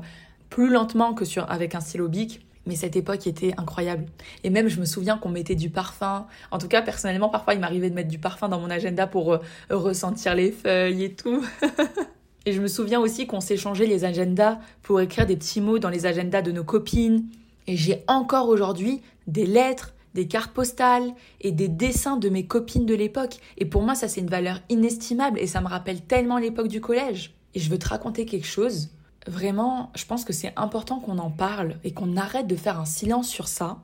plus 0.51 0.69
lentement 0.69 1.15
que 1.15 1.25
sur 1.25 1.49
avec 1.49 1.73
un 1.73 1.79
stylo 1.79 2.07
bic. 2.07 2.46
Mais 2.67 2.75
cette 2.75 2.97
époque 2.97 3.25
était 3.25 3.53
incroyable. 3.57 4.05
Et 4.43 4.49
même, 4.49 4.67
je 4.67 4.79
me 4.79 4.85
souviens 4.85 5.17
qu'on 5.17 5.29
mettait 5.29 5.55
du 5.55 5.69
parfum. 5.69 6.27
En 6.51 6.57
tout 6.57 6.67
cas, 6.67 6.81
personnellement, 6.81 7.29
parfois, 7.29 7.53
il 7.53 7.61
m'arrivait 7.61 7.89
de 7.89 7.95
mettre 7.95 8.09
du 8.09 8.19
parfum 8.19 8.49
dans 8.49 8.59
mon 8.59 8.69
agenda 8.69 9.07
pour 9.07 9.33
euh, 9.33 9.39
ressentir 9.69 10.35
les 10.35 10.51
feuilles 10.51 11.05
et 11.05 11.13
tout. 11.13 11.43
et 12.45 12.51
je 12.51 12.61
me 12.61 12.67
souviens 12.67 12.99
aussi 12.99 13.25
qu'on 13.25 13.39
s'échangeait 13.39 13.85
les 13.85 14.03
agendas 14.03 14.59
pour 14.83 14.99
écrire 14.99 15.25
des 15.25 15.37
petits 15.37 15.61
mots 15.61 15.79
dans 15.79 15.89
les 15.89 16.05
agendas 16.05 16.41
de 16.41 16.51
nos 16.51 16.65
copines. 16.65 17.25
Et 17.67 17.77
j'ai 17.77 18.03
encore 18.07 18.49
aujourd'hui 18.49 19.01
des 19.27 19.45
lettres, 19.45 19.93
des 20.13 20.27
cartes 20.27 20.51
postales 20.51 21.13
et 21.39 21.53
des 21.53 21.69
dessins 21.69 22.17
de 22.17 22.27
mes 22.27 22.45
copines 22.45 22.85
de 22.85 22.95
l'époque. 22.95 23.37
Et 23.57 23.65
pour 23.65 23.81
moi, 23.81 23.95
ça, 23.95 24.09
c'est 24.09 24.19
une 24.19 24.29
valeur 24.29 24.59
inestimable 24.67 25.39
et 25.39 25.47
ça 25.47 25.61
me 25.61 25.67
rappelle 25.67 26.01
tellement 26.01 26.37
l'époque 26.37 26.67
du 26.67 26.81
collège. 26.81 27.33
Et 27.55 27.59
je 27.59 27.69
veux 27.69 27.79
te 27.79 27.87
raconter 27.87 28.25
quelque 28.25 28.45
chose 28.45 28.89
Vraiment, 29.27 29.91
je 29.93 30.05
pense 30.05 30.23
que 30.23 30.31
c'est 30.31 30.53
important 30.55 30.99
qu'on 30.99 31.19
en 31.19 31.29
parle 31.29 31.75
et 31.83 31.93
qu'on 31.93 32.15
arrête 32.15 32.47
de 32.47 32.55
faire 32.55 32.79
un 32.79 32.85
silence 32.85 33.27
sur 33.27 33.49
ça. 33.49 33.79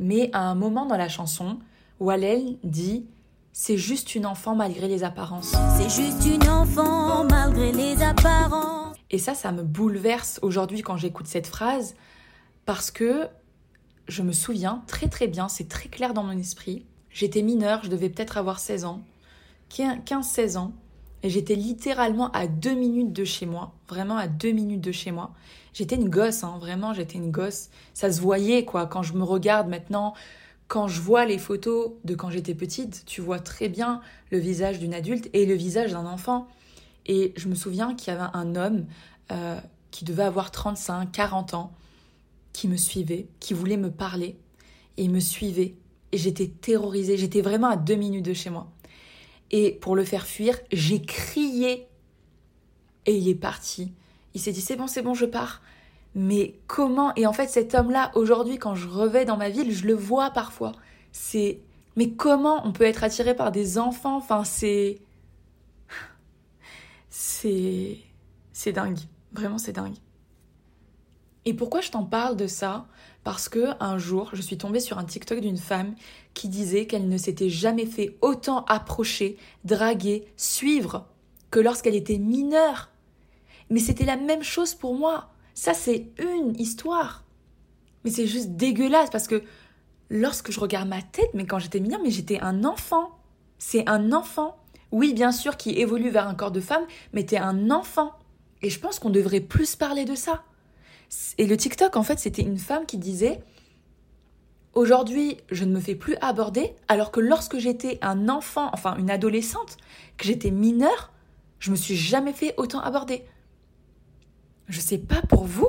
Mais 0.00 0.28
à 0.32 0.40
un 0.40 0.56
moment 0.56 0.86
dans 0.86 0.96
la 0.96 1.08
chanson, 1.08 1.58
Wallen 2.00 2.56
dit 2.64 3.06
C'est 3.52 3.76
juste 3.76 4.16
une 4.16 4.26
enfant 4.26 4.56
malgré 4.56 4.88
les 4.88 5.04
apparences. 5.04 5.54
C'est 5.76 5.88
juste 5.88 6.26
une 6.26 6.48
enfant 6.48 7.24
malgré 7.24 7.70
les 7.70 8.02
apparences. 8.02 8.96
Et 9.10 9.18
ça, 9.18 9.34
ça 9.34 9.52
me 9.52 9.62
bouleverse 9.62 10.40
aujourd'hui 10.42 10.82
quand 10.82 10.96
j'écoute 10.96 11.28
cette 11.28 11.46
phrase 11.46 11.94
parce 12.64 12.90
que 12.90 13.28
je 14.08 14.22
me 14.22 14.32
souviens 14.32 14.82
très 14.88 15.08
très 15.08 15.28
bien, 15.28 15.48
c'est 15.48 15.68
très 15.68 15.88
clair 15.88 16.12
dans 16.12 16.24
mon 16.24 16.36
esprit. 16.36 16.86
J'étais 17.10 17.42
mineure, 17.42 17.84
je 17.84 17.88
devais 17.88 18.08
peut-être 18.08 18.36
avoir 18.36 18.58
16 18.58 18.84
ans, 18.84 19.02
15-16 19.70 20.56
ans. 20.56 20.72
J'étais 21.24 21.54
littéralement 21.54 22.30
à 22.32 22.46
deux 22.46 22.74
minutes 22.74 23.12
de 23.12 23.24
chez 23.24 23.46
moi, 23.46 23.72
vraiment 23.88 24.16
à 24.16 24.26
deux 24.26 24.50
minutes 24.50 24.80
de 24.80 24.92
chez 24.92 25.12
moi. 25.12 25.32
J'étais 25.72 25.94
une 25.94 26.08
gosse, 26.08 26.42
hein, 26.42 26.58
vraiment, 26.60 26.92
j'étais 26.92 27.16
une 27.16 27.30
gosse. 27.30 27.70
Ça 27.94 28.10
se 28.10 28.20
voyait, 28.20 28.64
quoi. 28.64 28.86
Quand 28.86 29.02
je 29.02 29.14
me 29.14 29.22
regarde 29.22 29.68
maintenant, 29.68 30.14
quand 30.66 30.88
je 30.88 31.00
vois 31.00 31.24
les 31.24 31.38
photos 31.38 31.92
de 32.04 32.14
quand 32.14 32.30
j'étais 32.30 32.54
petite, 32.54 33.04
tu 33.06 33.20
vois 33.20 33.38
très 33.38 33.68
bien 33.68 34.00
le 34.30 34.38
visage 34.38 34.80
d'une 34.80 34.94
adulte 34.94 35.30
et 35.32 35.46
le 35.46 35.54
visage 35.54 35.92
d'un 35.92 36.06
enfant. 36.06 36.48
Et 37.06 37.32
je 37.36 37.48
me 37.48 37.54
souviens 37.54 37.94
qu'il 37.94 38.12
y 38.12 38.16
avait 38.16 38.30
un 38.32 38.56
homme 38.56 38.86
euh, 39.30 39.60
qui 39.92 40.04
devait 40.04 40.24
avoir 40.24 40.50
35, 40.50 41.12
40 41.12 41.54
ans, 41.54 41.72
qui 42.52 42.66
me 42.66 42.76
suivait, 42.76 43.28
qui 43.38 43.54
voulait 43.54 43.76
me 43.76 43.90
parler, 43.90 44.38
et 44.96 45.04
il 45.04 45.10
me 45.10 45.20
suivait. 45.20 45.74
Et 46.10 46.18
j'étais 46.18 46.48
terrorisée, 46.48 47.16
j'étais 47.16 47.42
vraiment 47.42 47.68
à 47.68 47.76
deux 47.76 47.94
minutes 47.94 48.24
de 48.24 48.34
chez 48.34 48.50
moi. 48.50 48.71
Et 49.52 49.72
pour 49.72 49.96
le 49.96 50.04
faire 50.04 50.26
fuir, 50.26 50.58
j'ai 50.72 51.02
crié. 51.02 51.86
Et 53.06 53.16
il 53.16 53.28
est 53.28 53.34
parti. 53.34 53.92
Il 54.34 54.40
s'est 54.40 54.52
dit 54.52 54.60
c'est 54.60 54.76
bon, 54.76 54.86
c'est 54.86 55.02
bon, 55.02 55.14
je 55.14 55.26
pars. 55.26 55.62
Mais 56.14 56.58
comment? 56.66 57.14
Et 57.16 57.26
en 57.26 57.32
fait, 57.32 57.48
cet 57.48 57.74
homme-là, 57.74 58.10
aujourd'hui, 58.14 58.58
quand 58.58 58.74
je 58.74 58.88
revais 58.88 59.24
dans 59.24 59.36
ma 59.36 59.48
ville, 59.48 59.72
je 59.72 59.86
le 59.86 59.94
vois 59.94 60.30
parfois. 60.30 60.72
C'est. 61.10 61.60
Mais 61.96 62.12
comment 62.12 62.66
on 62.66 62.72
peut 62.72 62.84
être 62.84 63.04
attiré 63.04 63.34
par 63.36 63.52
des 63.52 63.78
enfants? 63.78 64.16
Enfin, 64.16 64.44
c'est. 64.44 65.00
C'est. 67.08 67.98
C'est 68.52 68.72
dingue. 68.72 68.98
Vraiment, 69.32 69.58
c'est 69.58 69.72
dingue. 69.72 69.96
Et 71.44 71.54
pourquoi 71.54 71.80
je 71.80 71.90
t'en 71.90 72.04
parle 72.04 72.36
de 72.36 72.46
ça? 72.46 72.86
Parce 73.24 73.48
que 73.48 73.70
un 73.78 73.98
jour, 73.98 74.30
je 74.32 74.42
suis 74.42 74.58
tombée 74.58 74.80
sur 74.80 74.98
un 74.98 75.04
TikTok 75.04 75.40
d'une 75.40 75.58
femme 75.58 75.94
qui 76.34 76.48
disait 76.48 76.86
qu'elle 76.86 77.08
ne 77.08 77.16
s'était 77.16 77.50
jamais 77.50 77.86
fait 77.86 78.16
autant 78.20 78.64
approcher, 78.64 79.36
draguer, 79.64 80.26
suivre 80.36 81.06
que 81.50 81.60
lorsqu'elle 81.60 81.94
était 81.94 82.18
mineure. 82.18 82.90
Mais 83.70 83.78
c'était 83.78 84.04
la 84.04 84.16
même 84.16 84.42
chose 84.42 84.74
pour 84.74 84.96
moi. 84.96 85.30
Ça, 85.54 85.74
c'est 85.74 86.08
une 86.18 86.58
histoire. 86.58 87.24
Mais 88.04 88.10
c'est 88.10 88.26
juste 88.26 88.50
dégueulasse 88.50 89.10
parce 89.10 89.28
que 89.28 89.42
lorsque 90.10 90.50
je 90.50 90.58
regarde 90.58 90.88
ma 90.88 91.02
tête, 91.02 91.30
mais 91.34 91.46
quand 91.46 91.60
j'étais 91.60 91.80
mineure, 91.80 92.00
mais 92.02 92.10
j'étais 92.10 92.40
un 92.40 92.64
enfant. 92.64 93.18
C'est 93.58 93.88
un 93.88 94.12
enfant. 94.12 94.56
Oui, 94.90 95.14
bien 95.14 95.30
sûr, 95.30 95.56
qui 95.56 95.70
évolue 95.70 96.10
vers 96.10 96.26
un 96.26 96.34
corps 96.34 96.50
de 96.50 96.60
femme, 96.60 96.84
mais 97.12 97.24
t'es 97.24 97.38
un 97.38 97.70
enfant. 97.70 98.12
Et 98.62 98.70
je 98.70 98.80
pense 98.80 98.98
qu'on 98.98 99.10
devrait 99.10 99.40
plus 99.40 99.76
parler 99.76 100.04
de 100.04 100.14
ça. 100.16 100.42
Et 101.38 101.46
le 101.46 101.56
TikTok, 101.56 101.96
en 101.96 102.02
fait, 102.02 102.18
c'était 102.18 102.42
une 102.42 102.58
femme 102.58 102.86
qui 102.86 102.98
disait 102.98 103.40
Aujourd'hui, 104.74 105.36
je 105.50 105.64
ne 105.64 105.72
me 105.72 105.80
fais 105.80 105.94
plus 105.94 106.16
aborder, 106.22 106.74
alors 106.88 107.10
que 107.12 107.20
lorsque 107.20 107.58
j'étais 107.58 107.98
un 108.00 108.30
enfant, 108.30 108.70
enfin 108.72 108.96
une 108.96 109.10
adolescente, 109.10 109.76
que 110.16 110.24
j'étais 110.24 110.50
mineure, 110.50 111.12
je 111.58 111.70
me 111.70 111.76
suis 111.76 111.94
jamais 111.94 112.32
fait 112.32 112.54
autant 112.56 112.80
aborder. 112.80 113.24
Je 114.68 114.80
sais 114.80 114.98
pas 114.98 115.20
pour 115.28 115.44
vous, 115.44 115.68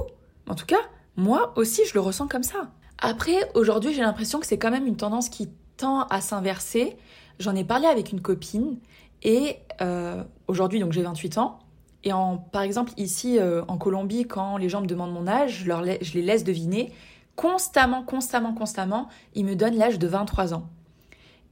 en 0.50 0.56
tout 0.56 0.66
cas, 0.66 0.80
moi 1.18 1.54
aussi, 1.58 1.82
je 1.86 1.94
le 1.94 2.00
ressens 2.00 2.28
comme 2.28 2.44
ça. 2.44 2.72
Après, 2.98 3.36
aujourd'hui, 3.56 3.94
j'ai 3.94 4.02
l'impression 4.02 4.40
que 4.40 4.46
c'est 4.46 4.58
quand 4.58 4.72
même 4.72 4.88
une 4.88 4.96
tendance 4.96 5.28
qui 5.28 5.50
tend 5.76 6.04
à 6.08 6.22
s'inverser. 6.22 6.96
J'en 7.40 7.56
ai 7.56 7.66
parlé 7.66 7.88
avec 7.88 8.14
une 8.14 8.22
copine 8.22 8.80
et 9.22 9.58
euh, 9.82 10.24
aujourd'hui, 10.48 10.80
donc 10.80 10.94
j'ai 10.94 11.02
28 11.02 11.38
ans, 11.40 11.60
et 12.04 12.12
en, 12.14 12.38
par 12.38 12.62
exemple, 12.62 12.92
ici 12.98 13.40
euh, 13.40 13.64
en 13.68 13.78
Colombie, 13.78 14.26
quand 14.26 14.58
les 14.58 14.70
gens 14.70 14.82
me 14.82 14.88
demandent 14.88 15.14
mon 15.14 15.28
âge, 15.28 15.64
je, 15.66 16.14
les 16.14 16.22
laisse 16.22 16.44
deviner. 16.44 16.92
Constamment, 17.36 18.04
constamment, 18.04 18.54
constamment, 18.54 19.08
ils 19.34 19.46
me 19.46 19.56
donnent 19.56 19.78
l'âge 19.78 19.98
de 20.00 20.08
23 20.08 20.54
ans. 20.54 20.70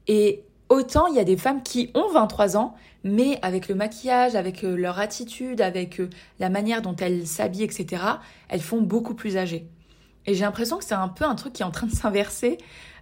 Et 0.07 0.43
autant 0.69 1.07
il 1.07 1.15
y 1.15 1.19
a 1.19 1.23
des 1.23 1.37
femmes 1.37 1.63
qui 1.63 1.89
ont 1.95 2.09
23 2.09 2.57
ans, 2.57 2.75
mais 3.03 3.39
avec 3.41 3.67
le 3.67 3.75
maquillage, 3.75 4.35
avec 4.35 4.63
euh, 4.63 4.75
leur 4.75 4.99
attitude, 4.99 5.61
avec 5.61 5.99
euh, 5.99 6.09
la 6.39 6.49
manière 6.49 6.81
dont 6.81 6.95
elles 6.95 7.25
s'habillent, 7.25 7.63
etc., 7.63 8.03
elles 8.47 8.61
font 8.61 8.81
beaucoup 8.81 9.15
plus 9.15 9.37
âgées. 9.37 9.67
Et 10.25 10.35
j'ai 10.35 10.43
l'impression 10.43 10.77
que 10.77 10.83
c'est 10.83 10.93
un 10.93 11.07
peu 11.07 11.25
un 11.25 11.35
truc 11.35 11.53
qui 11.53 11.63
est 11.63 11.65
en 11.65 11.71
train 11.71 11.87
de 11.87 11.95
s'inverser. 11.95 12.57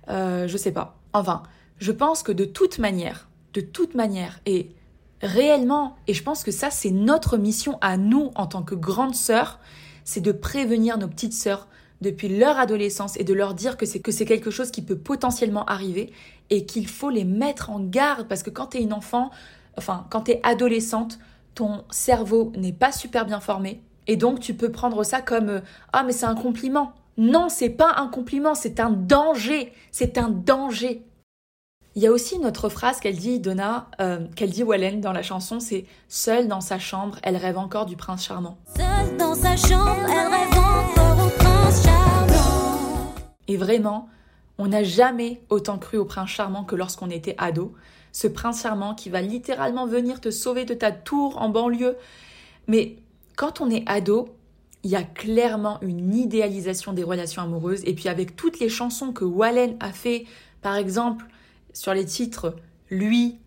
Euh, 0.09 0.47
je 0.47 0.57
sais 0.57 0.71
pas. 0.71 0.97
Enfin, 1.13 1.43
je 1.79 1.91
pense 1.91 2.23
que 2.23 2.31
de 2.31 2.45
toute 2.45 2.79
manière, 2.79 3.27
de 3.53 3.61
toute 3.61 3.95
manière, 3.95 4.39
et 4.45 4.71
réellement, 5.21 5.95
et 6.07 6.13
je 6.13 6.23
pense 6.23 6.43
que 6.43 6.51
ça, 6.51 6.69
c'est 6.71 6.91
notre 6.91 7.37
mission 7.37 7.77
à 7.81 7.97
nous 7.97 8.31
en 8.35 8.47
tant 8.47 8.63
que 8.63 8.75
grandes 8.75 9.15
sœurs, 9.15 9.59
c'est 10.03 10.21
de 10.21 10.31
prévenir 10.31 10.97
nos 10.97 11.07
petites 11.07 11.33
sœurs 11.33 11.67
depuis 12.01 12.29
leur 12.29 12.57
adolescence 12.57 13.17
et 13.17 13.23
de 13.23 13.33
leur 13.33 13.53
dire 13.53 13.77
que 13.77 13.85
c'est 13.85 13.99
que 13.99 14.11
c'est 14.11 14.25
quelque 14.25 14.51
chose 14.51 14.71
qui 14.71 14.81
peut 14.81 14.97
potentiellement 14.97 15.65
arriver 15.65 16.13
et 16.49 16.65
qu'il 16.65 16.87
faut 16.87 17.09
les 17.09 17.25
mettre 17.25 17.69
en 17.69 17.79
garde 17.79 18.27
parce 18.27 18.43
que 18.43 18.49
quand 18.49 18.67
tu 18.67 18.77
es 18.77 18.81
une 18.81 18.93
enfant, 18.93 19.31
enfin 19.77 20.07
quand 20.09 20.21
tu 20.21 20.31
es 20.31 20.39
adolescente, 20.43 21.19
ton 21.55 21.83
cerveau 21.91 22.53
n'est 22.55 22.73
pas 22.73 22.91
super 22.91 23.25
bien 23.25 23.39
formé 23.41 23.81
et 24.07 24.15
donc 24.15 24.39
tu 24.39 24.53
peux 24.53 24.71
prendre 24.71 25.03
ça 25.03 25.21
comme 25.21 25.49
euh, 25.49 25.61
ah 25.93 26.03
mais 26.03 26.13
c'est 26.13 26.25
un 26.25 26.35
compliment. 26.35 26.93
Non, 27.17 27.49
c'est 27.49 27.69
pas 27.69 27.95
un 27.97 28.07
compliment, 28.07 28.55
c'est 28.55 28.79
un 28.79 28.91
danger, 28.91 29.73
c'est 29.91 30.17
un 30.17 30.29
danger. 30.29 31.03
Il 31.99 32.03
y 32.03 32.07
a 32.07 32.13
aussi 32.13 32.37
une 32.37 32.45
autre 32.45 32.69
phrase 32.69 33.01
qu'elle 33.01 33.17
dit, 33.17 33.41
Donna, 33.41 33.89
euh, 33.99 34.19
qu'elle 34.37 34.51
dit 34.51 34.63
Wallen 34.63 35.01
dans 35.01 35.11
la 35.11 35.21
chanson, 35.21 35.59
c'est 35.59 35.83
Seule 36.07 36.47
dans 36.47 36.61
sa 36.61 36.79
chambre, 36.79 37.17
elle 37.23 37.35
rêve 37.35 37.57
encore 37.57 37.85
du 37.85 37.97
prince 37.97 38.23
charmant. 38.25 38.57
Seule 38.77 39.17
dans 39.17 39.35
sa 39.35 39.57
chambre, 39.57 39.97
elle 40.05 40.27
rêve 40.33 40.57
encore 40.57 41.25
au 41.25 41.29
prince 41.37 41.83
charmant. 41.83 43.13
Et 43.49 43.57
vraiment, 43.57 44.07
on 44.57 44.67
n'a 44.67 44.81
jamais 44.81 45.41
autant 45.49 45.77
cru 45.77 45.97
au 45.97 46.05
prince 46.05 46.29
charmant 46.29 46.63
que 46.63 46.77
lorsqu'on 46.77 47.09
était 47.09 47.35
ado. 47.37 47.75
Ce 48.13 48.27
prince 48.27 48.61
charmant 48.61 48.95
qui 48.95 49.09
va 49.09 49.19
littéralement 49.19 49.85
venir 49.85 50.21
te 50.21 50.31
sauver 50.31 50.63
de 50.63 50.75
ta 50.75 50.93
tour 50.93 51.41
en 51.41 51.49
banlieue. 51.49 51.97
Mais 52.67 52.95
quand 53.35 53.59
on 53.59 53.69
est 53.69 53.83
ado, 53.87 54.29
il 54.85 54.91
y 54.91 54.95
a 54.95 55.03
clairement 55.03 55.81
une 55.81 56.15
idéalisation 56.15 56.93
des 56.93 57.03
relations 57.03 57.41
amoureuses. 57.41 57.81
Et 57.83 57.93
puis 57.93 58.07
avec 58.07 58.37
toutes 58.37 58.61
les 58.61 58.69
chansons 58.69 59.11
que 59.11 59.25
Wallen 59.25 59.75
a 59.81 59.91
fait, 59.91 60.23
par 60.61 60.77
exemple, 60.77 61.25
sur 61.79 61.93
les 61.93 62.03
titres 62.03 62.57
Lui, 62.89 63.39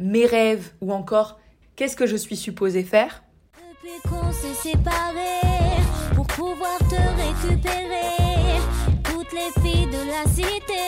Mes 0.00 0.26
rêves 0.26 0.72
ou 0.80 0.92
encore 0.92 1.38
Qu'est-ce 1.76 1.94
que 1.94 2.06
je 2.06 2.16
suis 2.16 2.36
supposé 2.36 2.82
faire 2.82 3.22
Depuis 3.56 4.10
qu'on 4.10 4.32
s'est 4.32 4.70
séparés, 4.70 5.80
pour 6.16 6.26
pouvoir 6.26 6.78
te 6.78 6.96
récupérer, 6.96 8.58
toutes 9.04 9.32
les 9.32 9.62
filles 9.62 9.86
de 9.86 10.04
la 10.10 10.28
cité 10.28 10.84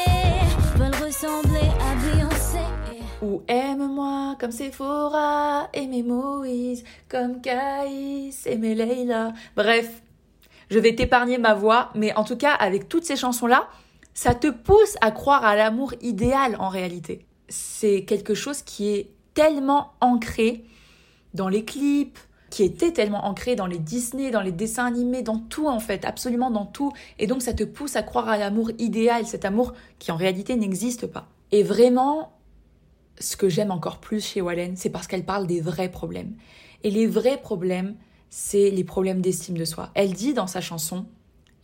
veulent 0.75 1.05
ressembler 1.07 1.69
à 1.81 1.95
Beyoncé. 2.17 2.59
Ou 3.23 3.43
aime-moi 3.47 4.37
comme 4.41 4.51
Sephora, 4.51 5.69
aimez 5.73 6.03
Moïse, 6.03 6.83
comme 7.09 7.41
Caïs, 7.41 8.45
aimez 8.47 8.75
Leila. 8.75 9.33
Bref, 9.55 10.03
je 10.71 10.81
vais 10.81 10.97
t'épargner 10.97 11.39
ma 11.39 11.55
voix, 11.55 11.91
mais 11.95 12.13
en 12.17 12.25
tout 12.25 12.37
cas, 12.37 12.55
avec 12.55 12.89
toutes 12.89 13.05
ces 13.05 13.17
chansons-là, 13.17 13.69
ça 14.17 14.35
te 14.35 14.47
pousse 14.47 14.97
à 15.03 15.11
croire 15.11 15.45
à 15.45 15.57
l'amour 15.57 15.93
idéal 16.01 16.57
en 16.59 16.71
réalité. 16.71 17.27
C'est 17.51 18.05
quelque 18.05 18.33
chose 18.33 18.63
qui 18.63 18.89
est 18.89 19.11
tellement 19.35 19.93
ancré 20.01 20.65
dans 21.35 21.51
les 21.51 21.67
clips, 21.67 22.19
qui 22.49 22.63
était 22.63 22.93
tellement 22.93 23.27
ancrée 23.27 23.57
dans 23.57 23.67
les 23.67 23.79
Disney, 23.79 24.31
dans 24.31 24.41
les 24.41 24.53
dessins 24.53 24.87
animés, 24.87 25.21
dans 25.21 25.39
tout 25.39 25.69
en 25.69 25.81
fait, 25.81 26.07
absolument 26.07 26.51
dans 26.51 26.65
tout. 26.65 26.93
Et 27.19 27.27
donc 27.27 27.43
ça 27.43 27.53
te 27.53 27.63
pousse 27.63 27.95
à 27.95 28.03
croire 28.03 28.31
à 28.31 28.39
l'amour 28.39 28.71
idéal, 28.79 29.27
cet 29.27 29.45
amour 29.45 29.75
qui 29.99 30.11
en 30.11 30.17
réalité 30.17 30.57
n'existe 30.57 31.07
pas. 31.07 31.29
Et 31.53 31.63
vraiment, 31.63 32.39
ce 33.19 33.37
que 33.37 33.51
j'aime 33.51 33.71
encore 33.71 33.99
plus 33.99 34.25
chez 34.25 34.41
Wallen, 34.41 34.77
c'est 34.77 34.89
parce 34.89 35.07
qu'elle 35.07 35.27
parle 35.27 35.47
des 35.47 35.61
vrais 35.61 35.91
problèmes. 35.91 36.33
Et 36.85 36.91
les 36.91 37.07
vrais 37.07 37.37
problèmes, 37.37 37.97
c'est 38.31 38.71
les 38.71 38.85
problèmes 38.85 39.21
d'estime 39.21 39.59
de 39.59 39.67
soi. 39.67 39.91
Elle 39.93 40.15
dit 40.15 40.33
dans 40.33 40.47
sa 40.47 40.63
chanson, 40.63 41.05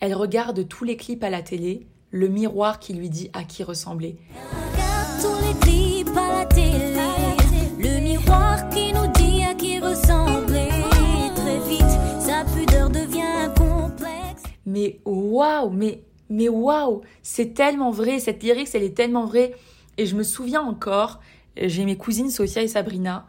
elle 0.00 0.14
regarde 0.14 0.68
tous 0.68 0.84
les 0.84 0.98
clips 0.98 1.24
à 1.24 1.30
la 1.30 1.40
télé, 1.40 1.86
le 2.12 2.28
miroir 2.28 2.78
qui 2.78 2.92
lui 2.92 3.08
dit 3.08 3.30
à 3.32 3.42
qui 3.42 3.64
ressembler. 3.64 4.16
Regarde 4.34 5.20
tous 5.20 5.46
les 5.46 5.58
clips 5.60 6.16
à 6.16 6.40
la 6.40 6.46
télé, 6.46 6.94
le 7.78 8.00
miroir 8.00 8.68
qui 8.68 8.92
nous 8.92 9.10
dit 9.12 9.42
à 9.42 9.54
qui 9.54 9.80
ressembler. 9.80 10.68
Très 11.34 11.58
vite, 11.68 12.20
sa 12.20 12.44
pudeur 12.44 12.90
devient 12.90 13.22
un 13.22 13.48
complexe. 13.48 14.42
Mais 14.66 15.00
waouh, 15.06 15.70
mais 15.70 16.04
mais 16.28 16.48
waouh, 16.48 17.02
c'est 17.22 17.54
tellement 17.54 17.90
vrai, 17.90 18.18
cette 18.18 18.42
lyrique, 18.42 18.68
elle 18.74 18.84
est 18.84 18.96
tellement 18.96 19.26
vraie. 19.26 19.54
Et 19.98 20.06
je 20.06 20.14
me 20.14 20.22
souviens 20.22 20.62
encore, 20.62 21.20
j'ai 21.56 21.84
mes 21.84 21.96
cousines 21.96 22.30
Sophia 22.30 22.62
et 22.62 22.68
Sabrina, 22.68 23.26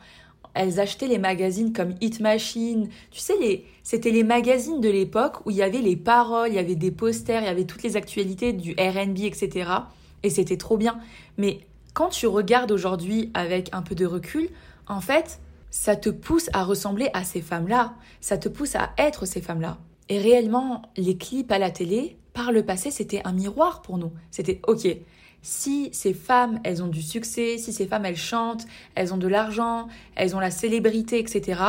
elles 0.54 0.80
achetaient 0.80 1.08
les 1.08 1.18
magazines 1.18 1.74
comme 1.74 1.96
Hit 2.02 2.20
Machine. 2.20 2.90
Tu 3.12 3.20
sais, 3.20 3.38
les, 3.40 3.66
c'était 3.84 4.12
les 4.12 4.24
magazines 4.24 4.82
de 4.82 4.90
l'époque 4.90 5.46
où 5.46 5.52
il 5.52 5.58
y 5.58 5.64
avait 5.64 5.82
les 5.82 5.96
paroles, 5.96 6.50
il 6.50 6.56
y 6.56 6.60
avait 6.60 6.76
des 6.76 6.92
posters, 6.92 7.42
il 7.42 7.46
y 7.46 7.50
avait 7.50 7.66
toutes 7.66 7.84
les 7.84 7.98
actualités 7.98 8.54
du 8.54 8.72
RB, 8.72 9.20
etc. 9.20 9.70
Et 10.22 10.30
c'était 10.30 10.58
trop 10.58 10.78
bien. 10.78 11.00
Mais 11.38 11.62
quand 11.94 12.10
tu 12.10 12.28
regardes 12.28 12.72
aujourd'hui 12.72 13.32
avec 13.34 13.70
un 13.74 13.82
peu 13.82 13.96
de 13.96 14.06
recul, 14.06 14.50
en 14.88 15.02
fait, 15.02 15.40
ça 15.70 15.96
te 15.96 16.10
pousse 16.10 16.50
à 16.54 16.64
ressembler 16.64 17.10
à 17.14 17.24
ces 17.24 17.42
femmes-là. 17.42 17.96
Ça 18.22 18.38
te 18.38 18.48
pousse 18.48 18.76
à 18.76 18.92
être 18.98 19.26
ces 19.26 19.42
femmes-là. 19.42 19.80
Et 20.10 20.20
réellement, 20.20 20.84
les 20.98 21.18
clips 21.18 21.52
à 21.52 21.58
la 21.58 21.72
télé, 21.72 22.18
par 22.34 22.52
le 22.52 22.64
passé, 22.64 22.92
c'était 22.92 23.22
un 23.26 23.32
miroir 23.32 23.82
pour 23.82 23.98
nous. 23.98 24.12
C'était 24.30 24.60
OK. 24.68 24.88
Si 25.44 25.90
ces 25.92 26.14
femmes, 26.14 26.60
elles 26.64 26.82
ont 26.82 26.88
du 26.88 27.02
succès, 27.02 27.58
si 27.58 27.72
ces 27.74 27.86
femmes, 27.86 28.06
elles 28.06 28.16
chantent, 28.16 28.66
elles 28.96 29.14
ont 29.14 29.18
de 29.18 29.28
l'argent, 29.28 29.90
elles 30.16 30.36
ont 30.36 30.40
la 30.40 30.52
célébrité, 30.52 31.20
etc., 31.20 31.62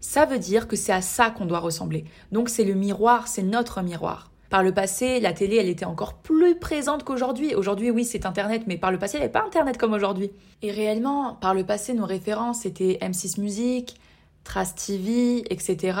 ça 0.00 0.24
veut 0.24 0.38
dire 0.38 0.66
que 0.66 0.76
c'est 0.76 0.92
à 0.92 1.02
ça 1.02 1.30
qu'on 1.30 1.44
doit 1.44 1.58
ressembler. 1.58 2.04
Donc 2.32 2.48
c'est 2.48 2.64
le 2.64 2.74
miroir, 2.74 3.28
c'est 3.28 3.42
notre 3.42 3.82
miroir. 3.82 4.30
Par 4.48 4.62
le 4.62 4.72
passé, 4.72 5.20
la 5.20 5.34
télé, 5.34 5.56
elle 5.56 5.68
était 5.68 5.84
encore 5.84 6.14
plus 6.14 6.58
présente 6.58 7.04
qu'aujourd'hui. 7.04 7.54
Aujourd'hui, 7.54 7.90
oui, 7.90 8.06
c'est 8.06 8.24
Internet, 8.24 8.62
mais 8.66 8.78
par 8.78 8.90
le 8.90 8.98
passé, 8.98 9.18
il 9.18 9.20
n'y 9.20 9.24
avait 9.24 9.32
pas 9.32 9.44
Internet 9.44 9.76
comme 9.76 9.92
aujourd'hui. 9.92 10.30
Et 10.62 10.70
réellement, 10.70 11.34
par 11.34 11.52
le 11.52 11.64
passé, 11.64 11.92
nos 11.92 12.06
références, 12.06 12.60
c'était 12.60 12.98
M6 13.02 13.40
Music, 13.40 14.00
Trace 14.44 14.74
TV, 14.74 15.44
etc. 15.52 15.98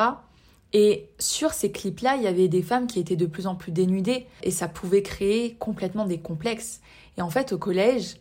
Et 0.72 1.08
sur 1.18 1.52
ces 1.52 1.72
clips-là, 1.72 2.16
il 2.16 2.22
y 2.22 2.26
avait 2.26 2.48
des 2.48 2.62
femmes 2.62 2.86
qui 2.86 3.00
étaient 3.00 3.16
de 3.16 3.26
plus 3.26 3.46
en 3.46 3.54
plus 3.54 3.72
dénudées 3.72 4.26
et 4.42 4.50
ça 4.50 4.68
pouvait 4.68 5.02
créer 5.02 5.54
complètement 5.54 6.04
des 6.04 6.18
complexes. 6.18 6.80
Et 7.16 7.22
en 7.22 7.30
fait, 7.30 7.52
au 7.52 7.58
collège, 7.58 8.16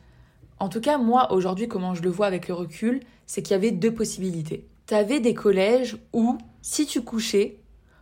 en 0.59 0.69
tout 0.69 0.81
cas, 0.81 0.97
moi, 0.97 1.31
aujourd'hui, 1.33 1.67
comment 1.67 1.93
je 1.93 2.01
le 2.01 2.09
vois 2.09 2.25
avec 2.25 2.47
le 2.47 2.53
recul, 2.53 3.01
c'est 3.25 3.41
qu'il 3.41 3.51
y 3.51 3.55
avait 3.55 3.71
deux 3.71 3.93
possibilités. 3.93 4.65
Tu 4.87 4.93
avais 4.93 5.19
des 5.19 5.33
collèges 5.33 5.97
où, 6.13 6.37
si 6.61 6.85
tu 6.85 7.01
couchais, 7.01 7.59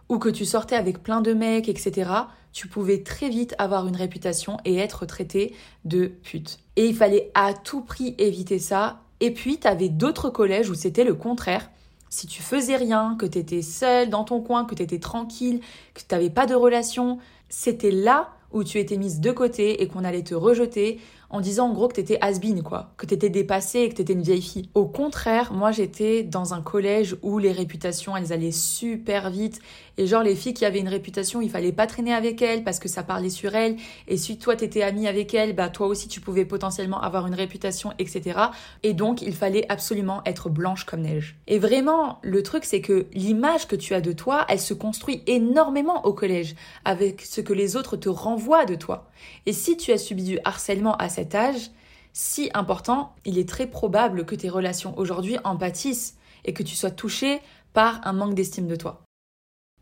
ou 0.08 0.20
que 0.20 0.30
tu 0.30 0.46
sortais 0.46 0.76
avec 0.76 1.02
plein 1.02 1.22
de 1.22 1.34
mecs, 1.34 1.68
etc., 1.68 2.12
tu 2.54 2.68
pouvais 2.68 3.04
très 3.04 3.28
vite 3.28 3.56
avoir 3.58 3.88
une 3.88 3.96
réputation 3.96 4.58
et 4.64 4.78
être 4.78 5.06
traité 5.06 5.54
de 5.84 6.06
pute. 6.06 6.60
Et 6.78 6.86
il 6.86 6.96
fallait 6.96 7.32
à 7.34 7.54
tout 7.54 7.82
prix 7.82 8.16
éviter 8.18 8.60
ça. 8.60 9.02
Et 9.20 9.32
puis, 9.32 9.60
tu 9.60 9.68
avais 9.68 9.90
d'autres 9.90 10.30
collèges 10.30 10.70
où 10.70 10.76
c'était 10.76 11.04
le 11.04 11.16
contraire. 11.16 11.70
Si 12.16 12.28
tu 12.28 12.42
faisais 12.42 12.78
rien, 12.78 13.18
que 13.20 13.26
tu 13.26 13.40
étais 13.40 13.62
seule 13.62 14.10
dans 14.10 14.24
ton 14.24 14.40
coin, 14.40 14.64
que 14.64 14.74
tu 14.74 14.82
étais 14.82 15.00
tranquille, 15.00 15.60
que 15.94 16.00
tu 16.00 16.06
n'avais 16.12 16.30
pas 16.30 16.46
de 16.46 16.56
relation, 16.56 17.20
c'était 17.50 17.92
là 17.92 18.30
où 18.54 18.64
tu 18.64 18.80
étais 18.80 18.96
mise 18.96 19.20
de 19.20 19.32
côté 19.32 19.84
et 19.84 19.88
qu'on 19.90 20.06
allait 20.06 20.24
te 20.24 20.34
rejeter 20.34 21.02
en 21.36 21.42
disant 21.42 21.68
en 21.68 21.74
gros 21.74 21.90
que 21.90 21.96
t'étais 21.96 22.18
has-been 22.22 22.64
quoi, 22.64 22.94
que 22.96 23.06
t'étais 23.06 23.30
dépassée 23.30 23.80
et 23.80 23.90
que 23.90 23.96
t'étais 23.96 24.14
une 24.14 24.22
vieille 24.22 24.42
fille. 24.42 24.70
Au 24.74 24.86
contraire, 24.86 25.52
moi 25.52 25.74
j'étais 25.74 26.24
dans 26.24 26.54
un 26.54 26.62
collège 26.62 27.18
où 27.24 27.40
les 27.40 27.52
réputations 27.52 28.16
elles 28.16 28.32
allaient 28.32 28.54
super 28.54 29.30
vite 29.30 29.60
et 29.98 30.08
genre 30.08 30.24
les 30.24 30.36
filles 30.36 30.54
qui 30.54 30.64
avaient 30.64 30.80
une 30.80 30.88
réputation 30.88 31.42
il 31.42 31.50
fallait 31.50 31.74
pas 31.74 31.88
traîner 31.88 32.14
avec 32.14 32.42
elles 32.42 32.64
parce 32.64 32.80
que 32.80 32.88
ça 32.88 33.04
parlait 33.04 33.30
sur 33.30 33.54
elles 33.54 33.76
et 34.08 34.16
si 34.16 34.38
toi 34.38 34.56
t'étais 34.56 34.82
amie 34.82 35.08
avec 35.08 35.34
elles 35.34 35.54
bah 35.54 35.68
toi 35.68 35.88
aussi 35.88 36.08
tu 36.08 36.22
pouvais 36.22 36.46
potentiellement 36.46 37.02
avoir 37.02 37.28
une 37.28 37.36
réputation 37.36 37.92
etc. 38.00 38.40
Et 38.84 38.94
donc 38.94 39.22
il 39.22 39.36
fallait 39.36 39.66
absolument 39.70 40.22
être 40.26 40.50
blanche 40.50 40.86
comme 40.86 41.02
neige. 41.02 41.36
Et 41.48 41.60
vraiment 41.60 42.20
le 42.22 42.44
truc 42.44 42.64
c'est 42.64 42.82
que 42.82 43.08
l'image 43.14 43.68
que 43.68 43.76
tu 43.76 43.94
as 43.94 44.02
de 44.02 44.14
toi 44.14 44.46
elle 44.48 44.62
se 44.62 44.74
construit 44.74 45.22
énormément 45.28 46.06
au 46.06 46.14
collège 46.14 46.56
avec 46.86 47.24
ce 47.24 47.42
que 47.42 47.52
les 47.52 47.76
autres 47.76 47.98
te 47.98 48.08
renvoient 48.08 48.66
de 48.66 48.76
toi. 48.76 49.10
Et 49.46 49.54
si 49.54 49.76
tu 49.76 49.92
as 49.92 49.98
subi 49.98 50.24
du 50.24 50.40
harcèlement 50.46 50.96
à 50.96 51.10
âge, 51.34 51.72
si 52.14 52.50
important, 52.54 53.16
il 53.26 53.38
est 53.38 53.50
très 53.50 53.68
probable 53.68 54.26
que 54.26 54.36
tes 54.36 54.50
relations 54.50 54.98
aujourd'hui 54.98 55.38
en 55.44 55.58
pâtissent 55.58 56.18
et 56.46 56.54
que 56.54 56.64
tu 56.64 56.76
sois 56.76 56.92
touché 56.92 57.42
par 57.74 58.00
un 58.08 58.14
manque 58.14 58.36
d'estime 58.36 58.68
de 58.68 58.76
toi. 58.76 59.04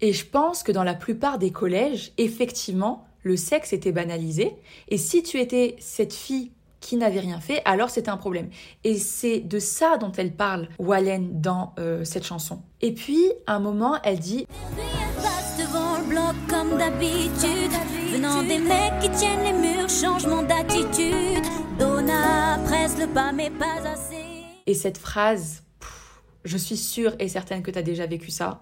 Et 0.01 0.13
je 0.13 0.25
pense 0.25 0.63
que 0.63 0.71
dans 0.71 0.83
la 0.83 0.95
plupart 0.95 1.37
des 1.37 1.51
collèges, 1.51 2.11
effectivement, 2.17 3.05
le 3.21 3.37
sexe 3.37 3.73
était 3.73 3.91
banalisé. 3.91 4.55
Et 4.89 4.97
si 4.97 5.23
tu 5.23 5.39
étais 5.39 5.75
cette 5.79 6.13
fille 6.13 6.51
qui 6.81 6.97
n'avait 6.97 7.21
rien 7.21 7.39
fait, 7.39 7.61
alors 7.63 7.89
c'était 7.89 8.09
un 8.09 8.17
problème. 8.17 8.49
Et 8.83 8.97
c'est 8.97 9.39
de 9.39 9.59
ça 9.59 9.97
dont 9.97 10.11
elle 10.11 10.35
parle, 10.35 10.67
Wallen, 10.79 11.39
dans 11.39 11.73
euh, 11.79 12.03
cette 12.03 12.25
chanson. 12.25 12.61
Et 12.81 12.93
puis, 12.93 13.31
à 13.47 13.55
un 13.55 13.59
moment, 13.59 13.97
elle 14.03 14.19
dit. 14.19 14.45
Venant 18.13 18.43
des 18.43 18.59
mecs 18.59 18.99
qui 19.01 19.09
tiennent 19.09 19.43
les 19.43 19.53
murs, 19.53 19.89
changement 19.89 20.43
d'attitude. 20.43 21.43
Donna 21.79 22.59
presse 22.63 22.95
le 22.99 23.07
pas, 23.07 23.31
mais 23.31 23.49
pas 23.49 23.81
assez. 23.91 24.43
Et 24.67 24.75
cette 24.75 24.99
phrase, 24.99 25.63
je 26.45 26.55
suis 26.55 26.77
sûre 26.77 27.15
et 27.17 27.27
certaine 27.27 27.63
que 27.63 27.71
tu 27.71 27.79
as 27.79 27.81
déjà 27.81 28.05
vécu 28.05 28.29
ça. 28.29 28.61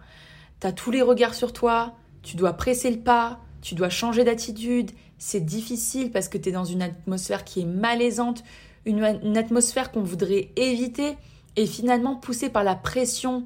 Tu 0.62 0.68
as 0.68 0.72
tous 0.72 0.90
les 0.90 1.02
regards 1.02 1.34
sur 1.34 1.52
toi, 1.52 1.96
tu 2.24 2.38
dois 2.38 2.54
presser 2.54 2.92
le 2.92 3.00
pas, 3.02 3.42
tu 3.62 3.76
dois 3.76 3.90
changer 3.90 4.24
d'attitude. 4.24 4.92
C'est 5.18 5.46
difficile 5.46 6.12
parce 6.12 6.30
que 6.30 6.38
tu 6.38 6.48
es 6.48 6.54
dans 6.54 6.64
une 6.64 6.82
atmosphère 6.82 7.44
qui 7.44 7.60
est 7.60 7.66
malaisante, 7.66 8.46
une, 8.86 9.04
une 9.22 9.38
atmosphère 9.38 9.92
qu'on 9.92 10.02
voudrait 10.02 10.52
éviter. 10.56 11.18
Et 11.58 11.66
finalement, 11.66 12.16
poussée 12.16 12.50
par 12.50 12.64
la 12.64 12.76
pression 12.76 13.46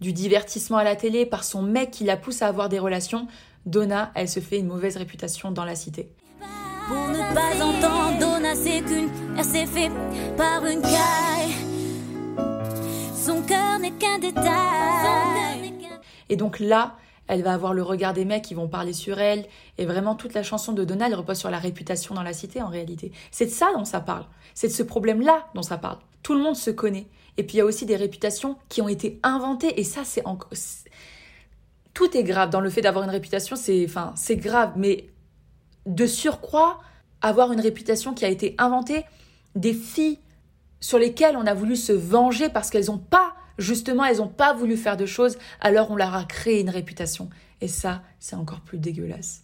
du 0.00 0.12
divertissement 0.12 0.78
à 0.78 0.84
la 0.84 0.94
télé, 0.94 1.26
par 1.26 1.42
son 1.42 1.62
mec 1.62 1.90
qui 1.90 2.04
la 2.04 2.16
pousse 2.16 2.40
à 2.40 2.46
avoir 2.46 2.68
des 2.68 2.78
relations, 2.78 3.26
Donna, 3.66 4.10
elle 4.14 4.28
se 4.28 4.40
fait 4.40 4.58
une 4.58 4.66
mauvaise 4.66 4.96
réputation 4.96 5.50
dans 5.50 5.64
la 5.64 5.74
cité. 5.74 6.12
Pour 6.88 7.08
ne 7.08 7.34
pas 7.34 7.64
entendre, 7.64 8.18
Donna 8.18 8.54
c'est 8.54 8.80
qu'une 8.80 9.10
RCF 9.38 9.90
par 10.36 10.64
une 10.66 10.80
caille. 10.82 11.54
Son 13.14 13.42
cœur 13.42 13.78
n'est 13.78 13.92
qu'un 13.92 14.18
détail. 14.18 15.74
Et 16.28 16.36
donc 16.36 16.58
là, 16.58 16.96
elle 17.28 17.42
va 17.42 17.52
avoir 17.52 17.74
le 17.74 17.82
regard 17.82 18.12
des 18.12 18.24
mecs 18.24 18.42
qui 18.42 18.54
vont 18.54 18.66
parler 18.66 18.92
sur 18.92 19.20
elle. 19.20 19.46
Et 19.78 19.86
vraiment, 19.86 20.16
toute 20.16 20.34
la 20.34 20.42
chanson 20.42 20.72
de 20.72 20.82
Donna, 20.82 21.06
elle 21.06 21.14
repose 21.14 21.38
sur 21.38 21.50
la 21.50 21.58
réputation 21.58 22.14
dans 22.14 22.24
la 22.24 22.32
cité 22.32 22.60
en 22.60 22.68
réalité. 22.68 23.12
C'est 23.30 23.46
de 23.46 23.50
ça 23.50 23.70
dont 23.72 23.84
ça 23.84 24.00
parle. 24.00 24.24
C'est 24.54 24.66
de 24.66 24.72
ce 24.72 24.82
problème-là 24.82 25.46
dont 25.54 25.62
ça 25.62 25.78
parle. 25.78 25.98
Tout 26.22 26.34
le 26.34 26.40
monde 26.40 26.56
se 26.56 26.70
connaît. 26.70 27.06
Et 27.36 27.44
puis 27.44 27.56
il 27.56 27.58
y 27.58 27.60
a 27.60 27.64
aussi 27.64 27.86
des 27.86 27.96
réputations 27.96 28.56
qui 28.68 28.82
ont 28.82 28.88
été 28.88 29.20
inventées. 29.22 29.78
Et 29.78 29.84
ça, 29.84 30.00
c'est 30.04 30.26
encore. 30.26 30.50
Tout 31.94 32.16
est 32.16 32.22
grave 32.22 32.50
dans 32.50 32.60
le 32.60 32.70
fait 32.70 32.82
d'avoir 32.82 33.04
une 33.04 33.10
réputation. 33.10 33.56
C'est 33.56 33.84
enfin, 33.84 34.12
c'est 34.16 34.36
grave. 34.36 34.72
Mais 34.76 35.08
de 35.86 36.06
surcroît, 36.06 36.80
avoir 37.20 37.52
une 37.52 37.60
réputation 37.60 38.14
qui 38.14 38.24
a 38.24 38.28
été 38.28 38.54
inventée, 38.58 39.04
des 39.54 39.74
filles 39.74 40.18
sur 40.80 40.98
lesquelles 40.98 41.36
on 41.36 41.46
a 41.46 41.54
voulu 41.54 41.76
se 41.76 41.92
venger 41.92 42.48
parce 42.48 42.70
qu'elles 42.70 42.86
n'ont 42.86 42.98
pas, 42.98 43.34
justement, 43.58 44.04
elles 44.04 44.18
n'ont 44.18 44.28
pas 44.28 44.54
voulu 44.54 44.76
faire 44.76 44.96
de 44.96 45.06
choses, 45.06 45.36
alors 45.60 45.90
on 45.90 45.96
leur 45.96 46.14
a 46.14 46.24
créé 46.24 46.60
une 46.60 46.70
réputation. 46.70 47.28
Et 47.60 47.68
ça, 47.68 48.02
c'est 48.18 48.36
encore 48.36 48.60
plus 48.60 48.78
dégueulasse. 48.78 49.42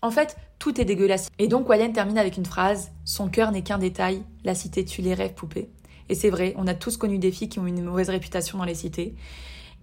En 0.00 0.12
fait, 0.12 0.36
tout 0.60 0.80
est 0.80 0.84
dégueulasse. 0.84 1.28
Et 1.40 1.48
donc, 1.48 1.68
Wallen 1.68 1.92
termine 1.92 2.18
avec 2.18 2.36
une 2.36 2.46
phrase 2.46 2.92
Son 3.04 3.28
cœur 3.28 3.50
n'est 3.50 3.62
qu'un 3.62 3.78
détail, 3.78 4.22
la 4.44 4.54
cité 4.54 4.84
tue 4.84 5.02
les 5.02 5.14
rêves 5.14 5.34
poupées. 5.34 5.70
Et 6.08 6.14
c'est 6.14 6.30
vrai, 6.30 6.54
on 6.56 6.66
a 6.68 6.74
tous 6.74 6.96
connu 6.96 7.18
des 7.18 7.32
filles 7.32 7.48
qui 7.48 7.58
ont 7.58 7.66
une 7.66 7.82
mauvaise 7.82 8.08
réputation 8.08 8.58
dans 8.58 8.64
les 8.64 8.76
cités. 8.76 9.14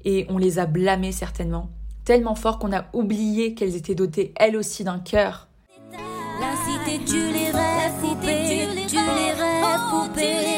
Et 0.05 0.25
on 0.29 0.37
les 0.37 0.59
a 0.59 0.65
blâmées 0.65 1.11
certainement. 1.11 1.69
Tellement 2.05 2.35
fort 2.35 2.59
qu'on 2.59 2.71
a 2.71 2.85
oublié 2.93 3.55
qu'elles 3.55 3.75
étaient 3.75 3.95
dotées 3.95 4.33
elles 4.37 4.55
aussi 4.55 4.83
d'un 4.83 4.99
cœur. 4.99 5.49
La 5.91 6.53
cité 6.63 7.03
tue 7.03 7.33
les 7.33 7.51
rêves 7.51 7.99
poupées, 7.99 8.67
les 8.67 9.31
rêves 9.31 9.81
poupées. 9.89 10.55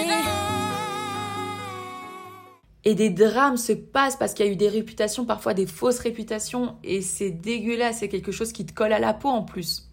Et 2.87 2.95
des 2.95 3.09
drames 3.09 3.57
se 3.57 3.73
passent 3.73 4.15
parce 4.15 4.33
qu'il 4.33 4.45
y 4.45 4.49
a 4.49 4.51
eu 4.51 4.55
des 4.55 4.69
réputations, 4.69 5.25
parfois 5.25 5.53
des 5.53 5.65
fausses 5.65 5.99
réputations, 5.99 6.77
et 6.85 7.01
c'est 7.01 7.31
dégueulasse, 7.31 7.97
c'est 7.99 8.07
quelque 8.07 8.31
chose 8.31 8.53
qui 8.53 8.65
te 8.65 8.71
colle 8.71 8.93
à 8.93 8.99
la 8.99 9.13
peau 9.13 9.27
en 9.27 9.43
plus. 9.43 9.89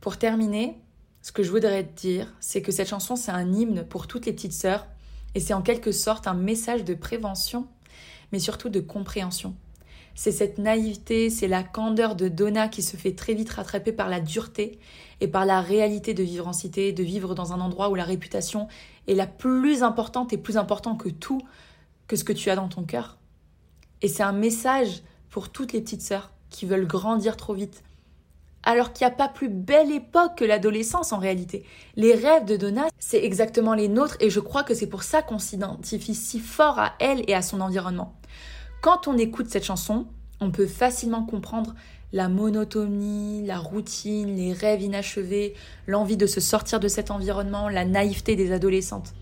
Pour 0.00 0.16
terminer, 0.16 0.80
ce 1.22 1.32
que 1.32 1.42
je 1.42 1.50
voudrais 1.50 1.82
te 1.82 2.00
dire, 2.00 2.32
c'est 2.38 2.62
que 2.62 2.70
cette 2.70 2.86
chanson, 2.86 3.16
c'est 3.16 3.32
un 3.32 3.52
hymne 3.52 3.84
pour 3.84 4.06
toutes 4.06 4.26
les 4.26 4.32
petites 4.32 4.52
sœurs, 4.52 4.86
et 5.34 5.40
c'est 5.40 5.54
en 5.54 5.62
quelque 5.62 5.90
sorte 5.90 6.28
un 6.28 6.34
message 6.34 6.84
de 6.84 6.94
prévention, 6.94 7.66
mais 8.32 8.38
surtout 8.38 8.68
de 8.68 8.80
compréhension. 8.80 9.54
C'est 10.14 10.32
cette 10.32 10.56
naïveté, 10.56 11.28
c'est 11.28 11.46
la 11.46 11.62
candeur 11.62 12.16
de 12.16 12.28
Donna 12.28 12.68
qui 12.68 12.82
se 12.82 12.96
fait 12.96 13.12
très 13.12 13.34
vite 13.34 13.50
rattraper 13.50 13.92
par 13.92 14.08
la 14.08 14.20
dureté 14.20 14.78
et 15.20 15.28
par 15.28 15.44
la 15.44 15.60
réalité 15.60 16.14
de 16.14 16.22
vivre 16.22 16.48
en 16.48 16.54
cité, 16.54 16.92
de 16.92 17.02
vivre 17.02 17.34
dans 17.34 17.52
un 17.52 17.60
endroit 17.60 17.90
où 17.90 17.94
la 17.94 18.04
réputation 18.04 18.66
est 19.08 19.14
la 19.14 19.26
plus 19.26 19.82
importante 19.82 20.32
et 20.32 20.38
plus 20.38 20.56
importante 20.56 20.98
que 20.98 21.10
tout, 21.10 21.42
que 22.06 22.16
ce 22.16 22.24
que 22.24 22.32
tu 22.32 22.48
as 22.48 22.56
dans 22.56 22.68
ton 22.68 22.84
cœur. 22.84 23.18
Et 24.00 24.08
c'est 24.08 24.22
un 24.22 24.32
message 24.32 25.02
pour 25.28 25.50
toutes 25.50 25.74
les 25.74 25.82
petites 25.82 26.02
sœurs 26.02 26.32
qui 26.48 26.64
veulent 26.64 26.86
grandir 26.86 27.36
trop 27.36 27.52
vite. 27.52 27.82
Alors 28.66 28.92
qu'il 28.92 29.06
n'y 29.06 29.12
a 29.12 29.16
pas 29.16 29.28
plus 29.28 29.48
belle 29.48 29.92
époque 29.92 30.38
que 30.38 30.44
l'adolescence 30.44 31.12
en 31.12 31.18
réalité. 31.18 31.64
Les 31.94 32.14
rêves 32.14 32.44
de 32.44 32.56
Donna, 32.56 32.88
c'est 32.98 33.24
exactement 33.24 33.74
les 33.74 33.88
nôtres 33.88 34.16
et 34.20 34.28
je 34.28 34.40
crois 34.40 34.64
que 34.64 34.74
c'est 34.74 34.88
pour 34.88 35.04
ça 35.04 35.22
qu'on 35.22 35.38
s'identifie 35.38 36.16
si 36.16 36.40
fort 36.40 36.78
à 36.78 36.94
elle 36.98 37.22
et 37.30 37.34
à 37.34 37.42
son 37.42 37.60
environnement. 37.60 38.14
Quand 38.82 39.06
on 39.06 39.16
écoute 39.16 39.48
cette 39.48 39.64
chanson, 39.64 40.06
on 40.40 40.50
peut 40.50 40.66
facilement 40.66 41.24
comprendre 41.24 41.74
la 42.12 42.28
monotonie, 42.28 43.46
la 43.46 43.58
routine, 43.58 44.34
les 44.34 44.52
rêves 44.52 44.82
inachevés, 44.82 45.54
l'envie 45.86 46.16
de 46.16 46.26
se 46.26 46.40
sortir 46.40 46.80
de 46.80 46.88
cet 46.88 47.12
environnement, 47.12 47.68
la 47.68 47.84
naïveté 47.84 48.34
des 48.34 48.52
adolescentes. 48.52 49.14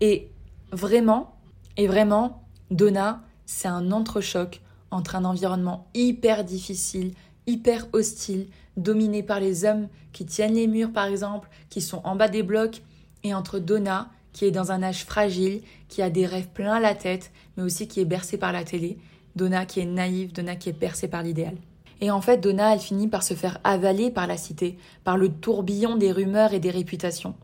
Et 0.00 0.30
vraiment, 0.72 1.36
et 1.76 1.86
vraiment, 1.86 2.42
Donna, 2.72 3.22
c'est 3.46 3.68
un 3.68 3.92
entrechoc 3.92 4.60
entre 4.90 5.16
un 5.16 5.24
environnement 5.24 5.86
hyper 5.94 6.44
difficile, 6.44 7.14
hyper 7.48 7.88
hostile, 7.92 8.46
dominé 8.76 9.24
par 9.24 9.40
les 9.40 9.64
hommes 9.64 9.88
qui 10.12 10.24
tiennent 10.24 10.54
les 10.54 10.68
murs 10.68 10.92
par 10.92 11.06
exemple, 11.06 11.48
qui 11.70 11.80
sont 11.80 12.00
en 12.04 12.14
bas 12.14 12.28
des 12.28 12.44
blocs, 12.44 12.82
et 13.24 13.34
entre 13.34 13.58
Donna, 13.58 14.10
qui 14.32 14.44
est 14.44 14.52
dans 14.52 14.70
un 14.70 14.84
âge 14.84 15.04
fragile, 15.04 15.62
qui 15.88 16.02
a 16.02 16.10
des 16.10 16.26
rêves 16.26 16.48
plein 16.54 16.78
la 16.78 16.94
tête, 16.94 17.32
mais 17.56 17.64
aussi 17.64 17.88
qui 17.88 18.00
est 18.00 18.04
bercée 18.04 18.38
par 18.38 18.52
la 18.52 18.62
télé, 18.62 18.98
Donna 19.34 19.66
qui 19.66 19.80
est 19.80 19.86
naïve, 19.86 20.32
Donna 20.32 20.54
qui 20.54 20.68
est 20.68 20.78
bercée 20.78 21.08
par 21.08 21.22
l'idéal. 21.22 21.56
Et 22.00 22.10
en 22.10 22.20
fait, 22.20 22.38
Donna, 22.38 22.72
elle 22.72 22.80
finit 22.80 23.08
par 23.08 23.24
se 23.24 23.34
faire 23.34 23.58
avaler 23.64 24.10
par 24.10 24.26
la 24.26 24.36
cité, 24.36 24.78
par 25.02 25.16
le 25.16 25.30
tourbillon 25.30 25.96
des 25.96 26.12
rumeurs 26.12 26.52
et 26.54 26.60
des 26.60 26.70
réputations. 26.70 27.34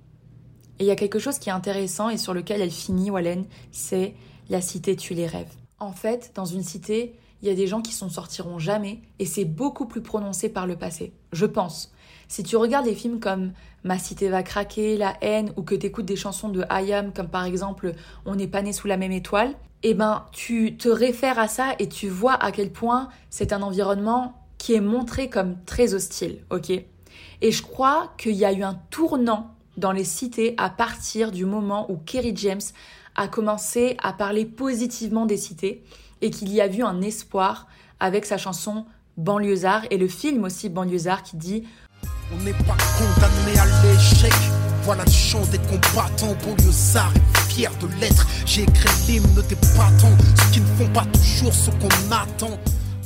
Et 0.78 0.84
il 0.84 0.86
y 0.86 0.92
a 0.92 0.96
quelque 0.96 1.18
chose 1.18 1.38
qui 1.38 1.48
est 1.48 1.52
intéressant 1.52 2.08
et 2.08 2.18
sur 2.18 2.34
lequel 2.34 2.60
elle 2.60 2.70
finit, 2.70 3.10
Wallen, 3.10 3.46
c'est 3.72 4.14
la 4.48 4.60
cité 4.60 4.94
tue 4.96 5.14
les 5.14 5.26
rêves. 5.26 5.52
En 5.80 5.92
fait, 5.92 6.32
dans 6.34 6.44
une 6.44 6.62
cité, 6.62 7.16
il 7.44 7.48
y 7.48 7.50
a 7.50 7.54
des 7.54 7.66
gens 7.66 7.82
qui 7.82 7.92
s'en 7.92 8.08
sortiront 8.08 8.58
jamais 8.58 9.00
et 9.18 9.26
c'est 9.26 9.44
beaucoup 9.44 9.84
plus 9.84 10.00
prononcé 10.00 10.48
par 10.48 10.66
le 10.66 10.76
passé, 10.76 11.12
je 11.34 11.44
pense. 11.44 11.92
Si 12.26 12.42
tu 12.42 12.56
regardes 12.56 12.86
des 12.86 12.94
films 12.94 13.20
comme 13.20 13.52
Ma 13.84 13.98
cité 13.98 14.30
va 14.30 14.42
craquer, 14.42 14.96
La 14.96 15.12
haine 15.20 15.52
ou 15.58 15.62
que 15.62 15.74
tu 15.74 15.84
écoutes 15.84 16.06
des 16.06 16.16
chansons 16.16 16.48
de 16.48 16.64
Hayam 16.70 17.12
comme 17.12 17.28
par 17.28 17.44
exemple 17.44 17.92
On 18.24 18.34
n'est 18.34 18.48
pas 18.48 18.62
né 18.62 18.72
sous 18.72 18.86
la 18.86 18.96
même 18.96 19.12
étoile, 19.12 19.54
eh 19.82 19.92
ben 19.92 20.24
tu 20.32 20.78
te 20.78 20.88
réfères 20.88 21.38
à 21.38 21.46
ça 21.46 21.74
et 21.78 21.86
tu 21.86 22.08
vois 22.08 22.32
à 22.32 22.50
quel 22.50 22.72
point 22.72 23.10
c'est 23.28 23.52
un 23.52 23.60
environnement 23.60 24.40
qui 24.56 24.72
est 24.72 24.80
montré 24.80 25.28
comme 25.28 25.56
très 25.66 25.92
hostile, 25.92 26.38
ok? 26.48 26.70
Et 26.70 27.52
je 27.52 27.62
crois 27.62 28.14
qu'il 28.16 28.36
y 28.36 28.46
a 28.46 28.54
eu 28.54 28.62
un 28.62 28.80
tournant 28.88 29.54
dans 29.76 29.92
les 29.92 30.04
cités 30.04 30.54
à 30.56 30.70
partir 30.70 31.30
du 31.30 31.44
moment 31.44 31.90
où 31.92 31.98
Kerry 31.98 32.32
James 32.34 32.62
a 33.16 33.28
commencé 33.28 33.98
à 34.02 34.14
parler 34.14 34.46
positivement 34.46 35.26
des 35.26 35.36
cités 35.36 35.84
et 36.24 36.30
qu'il 36.30 36.50
y 36.52 36.60
a 36.62 36.66
vu 36.68 36.82
un 36.82 37.02
espoir 37.02 37.68
avec 38.00 38.24
sa 38.24 38.38
chanson 38.38 38.86
Banlieusard 39.18 39.82
et 39.90 39.98
le 39.98 40.08
film 40.08 40.42
aussi 40.44 40.70
Banlieusard 40.70 41.22
qui 41.22 41.36
dit 41.36 41.64
On 42.32 42.42
n'est 42.42 42.52
pas 42.54 42.76
condamné 42.98 43.58
à 43.60 43.66
l'échec. 43.84 44.32
Voilà 44.84 45.04
le 45.04 45.10
chant 45.10 45.44
des 45.46 45.58
combattants 45.58 46.34
banlieusards 46.44 47.12
et 47.14 47.52
fiers 47.52 47.68
de 47.80 47.86
l'être. 48.00 48.26
J'ai 48.46 48.62
écrit 48.62 48.88
l'hymne 49.06 49.42
des 49.48 49.54
battants, 49.76 50.16
ceux 50.36 50.52
qui 50.52 50.60
ne 50.60 50.66
font 50.66 50.88
pas 50.92 51.04
toujours 51.06 51.52
ce 51.52 51.70
qu'on 51.70 52.12
attend. 52.12 52.58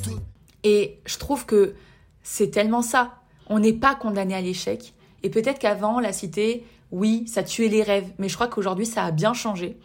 de- 0.06 0.16
Et 0.62 1.00
je 1.06 1.18
trouve 1.18 1.44
que 1.44 1.74
c'est 2.22 2.50
tellement 2.50 2.82
ça. 2.82 3.16
On 3.48 3.58
n'est 3.58 3.72
pas 3.72 3.94
condamné 3.96 4.34
à 4.34 4.40
l'échec. 4.40 4.94
Et 5.24 5.30
peut-être 5.30 5.58
qu'avant, 5.58 5.98
la 6.00 6.12
cité, 6.12 6.64
oui, 6.92 7.26
ça 7.28 7.42
tuait 7.42 7.68
les 7.68 7.82
rêves. 7.82 8.10
Mais 8.18 8.28
je 8.28 8.34
crois 8.34 8.48
qu'aujourd'hui, 8.48 8.86
ça 8.86 9.04
a 9.04 9.10
bien 9.10 9.34
changé. 9.34 9.76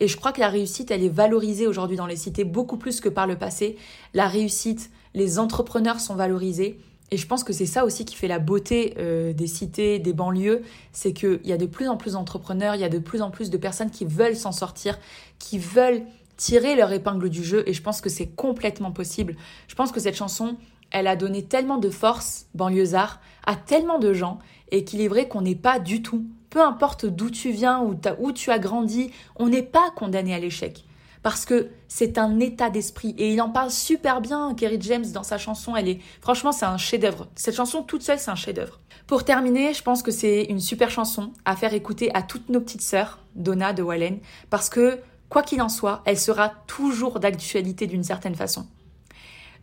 Et 0.00 0.08
je 0.08 0.16
crois 0.16 0.32
que 0.32 0.40
la 0.40 0.48
réussite, 0.48 0.90
elle 0.90 1.02
est 1.02 1.08
valorisée 1.08 1.66
aujourd'hui 1.66 1.96
dans 1.96 2.06
les 2.06 2.16
cités 2.16 2.44
beaucoup 2.44 2.76
plus 2.76 3.00
que 3.00 3.08
par 3.08 3.26
le 3.26 3.36
passé. 3.36 3.76
La 4.14 4.28
réussite, 4.28 4.90
les 5.14 5.38
entrepreneurs 5.38 6.00
sont 6.00 6.14
valorisés. 6.14 6.78
Et 7.10 7.16
je 7.16 7.26
pense 7.26 7.42
que 7.42 7.52
c'est 7.52 7.66
ça 7.66 7.84
aussi 7.84 8.04
qui 8.04 8.14
fait 8.14 8.28
la 8.28 8.38
beauté 8.38 8.94
euh, 8.98 9.32
des 9.32 9.46
cités, 9.46 9.98
des 9.98 10.12
banlieues, 10.12 10.62
c'est 10.92 11.12
qu'il 11.14 11.40
y 11.44 11.52
a 11.52 11.56
de 11.56 11.64
plus 11.64 11.88
en 11.88 11.96
plus 11.96 12.12
d'entrepreneurs, 12.12 12.74
il 12.74 12.82
y 12.82 12.84
a 12.84 12.90
de 12.90 12.98
plus 12.98 13.22
en 13.22 13.30
plus 13.30 13.48
de 13.48 13.56
personnes 13.56 13.90
qui 13.90 14.04
veulent 14.04 14.36
s'en 14.36 14.52
sortir, 14.52 14.98
qui 15.38 15.58
veulent 15.58 16.02
tirer 16.36 16.76
leur 16.76 16.92
épingle 16.92 17.30
du 17.30 17.42
jeu, 17.42 17.64
et 17.66 17.72
je 17.72 17.82
pense 17.82 18.02
que 18.02 18.10
c'est 18.10 18.26
complètement 18.26 18.92
possible. 18.92 19.36
Je 19.68 19.74
pense 19.74 19.90
que 19.90 20.00
cette 20.00 20.16
chanson, 20.16 20.58
elle 20.90 21.06
a 21.06 21.16
donné 21.16 21.42
tellement 21.44 21.78
de 21.78 21.88
force, 21.88 22.46
banlieusard, 22.54 23.20
à 23.44 23.56
tellement 23.56 23.98
de 23.98 24.12
gens, 24.12 24.38
et 24.70 24.84
qu'il 24.84 25.00
est 25.00 25.08
vrai 25.08 25.28
qu'on 25.28 25.40
n'est 25.40 25.54
pas 25.54 25.78
du 25.78 26.02
tout, 26.02 26.26
peu 26.50 26.62
importe 26.62 27.06
d'où 27.06 27.30
tu 27.30 27.50
viens 27.50 27.80
ou 27.80 27.94
où 28.18 28.32
tu 28.32 28.50
as 28.50 28.58
grandi, 28.58 29.10
on 29.36 29.48
n'est 29.48 29.62
pas 29.62 29.90
condamné 29.96 30.34
à 30.34 30.38
l'échec. 30.38 30.84
Parce 31.22 31.44
que 31.44 31.70
c'est 31.88 32.16
un 32.16 32.38
état 32.38 32.70
d'esprit. 32.70 33.14
Et 33.18 33.32
il 33.32 33.42
en 33.42 33.50
parle 33.50 33.70
super 33.70 34.20
bien, 34.20 34.54
Kerry 34.54 34.78
James, 34.80 35.04
dans 35.12 35.24
sa 35.24 35.36
chanson. 35.36 35.74
Elle 35.74 35.88
est, 35.88 36.00
franchement, 36.20 36.52
c'est 36.52 36.64
un 36.64 36.78
chef-d'œuvre. 36.78 37.26
Cette 37.34 37.56
chanson 37.56 37.82
toute 37.82 38.02
seule, 38.02 38.18
c'est 38.18 38.30
un 38.30 38.36
chef-d'œuvre. 38.36 38.80
Pour 39.06 39.24
terminer, 39.24 39.74
je 39.74 39.82
pense 39.82 40.02
que 40.02 40.10
c'est 40.10 40.44
une 40.44 40.60
super 40.60 40.90
chanson 40.90 41.32
à 41.44 41.56
faire 41.56 41.74
écouter 41.74 42.14
à 42.14 42.22
toutes 42.22 42.48
nos 42.50 42.60
petites 42.60 42.82
sœurs, 42.82 43.18
Donna 43.34 43.72
de 43.72 43.82
Wallen, 43.82 44.18
parce 44.50 44.68
que, 44.68 45.00
quoi 45.28 45.42
qu'il 45.42 45.60
en 45.62 45.68
soit, 45.68 46.02
elle 46.04 46.18
sera 46.18 46.50
toujours 46.66 47.18
d'actualité 47.18 47.86
d'une 47.86 48.04
certaine 48.04 48.34
façon. 48.34 48.66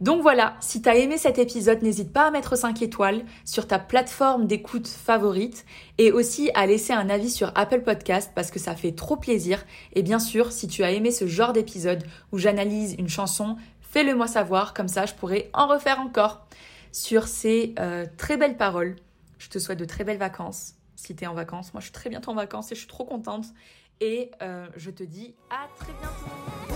Donc 0.02 0.22
voilà, 0.22 0.58
si 0.60 0.82
t'as 0.82 0.96
aimé 0.96 1.18
cet 1.18 1.38
épisode, 1.38 1.82
n'hésite 1.82 2.12
pas 2.12 2.28
à 2.28 2.32
mettre 2.32 2.58
5 2.58 2.82
étoiles 2.82 3.24
sur 3.46 3.68
ta 3.68 3.80
plateforme 3.80 4.46
d'écoute 4.46 4.88
favorite 4.88 5.66
et 5.98 6.12
aussi 6.12 6.52
à 6.54 6.66
laisser 6.66 6.94
un 6.94 7.10
avis 7.10 7.30
sur 7.30 7.52
Apple 7.56 7.82
Podcast 7.82 8.32
parce 8.36 8.52
que 8.52 8.60
ça 8.60 8.76
fait 8.76 8.92
trop 8.92 9.16
plaisir. 9.16 9.64
Et 9.94 10.04
bien 10.04 10.20
sûr, 10.20 10.52
si 10.52 10.68
tu 10.68 10.84
as 10.84 10.92
aimé 10.92 11.12
ce 11.12 11.28
genre 11.28 11.54
d'épisode 11.54 12.04
où 12.32 12.38
j'analyse 12.38 12.96
une 13.00 13.10
chanson, 13.10 13.56
fais-le 13.82 14.16
moi 14.16 14.28
savoir, 14.28 14.74
comme 14.74 14.90
ça 14.90 15.06
je 15.06 15.14
pourrai 15.14 15.50
en 15.54 15.68
refaire 15.68 16.00
encore. 16.00 16.46
Sur 16.92 17.28
ces 17.28 17.74
euh, 17.80 18.06
très 18.18 18.38
belles 18.38 18.58
paroles, 18.58 18.96
je 19.38 19.50
te 19.50 19.60
souhaite 19.60 19.80
de 19.80 19.86
très 19.86 20.04
belles 20.04 20.18
vacances. 20.18 20.76
Si 20.96 21.16
t'es 21.16 21.28
en 21.28 21.34
vacances, 21.34 21.74
moi 21.74 21.80
je 21.80 21.86
suis 21.86 21.94
très 21.94 22.10
bientôt 22.10 22.32
en 22.32 22.36
vacances 22.36 22.72
et 22.72 22.76
je 22.76 22.80
suis 22.80 22.88
trop 22.88 23.06
contente. 23.06 23.46
Et 24.02 24.32
euh, 24.42 24.68
je 24.76 24.92
te 24.92 25.04
dis 25.04 25.36
à 25.50 25.68
très 25.78 25.94
bientôt. 25.94 26.75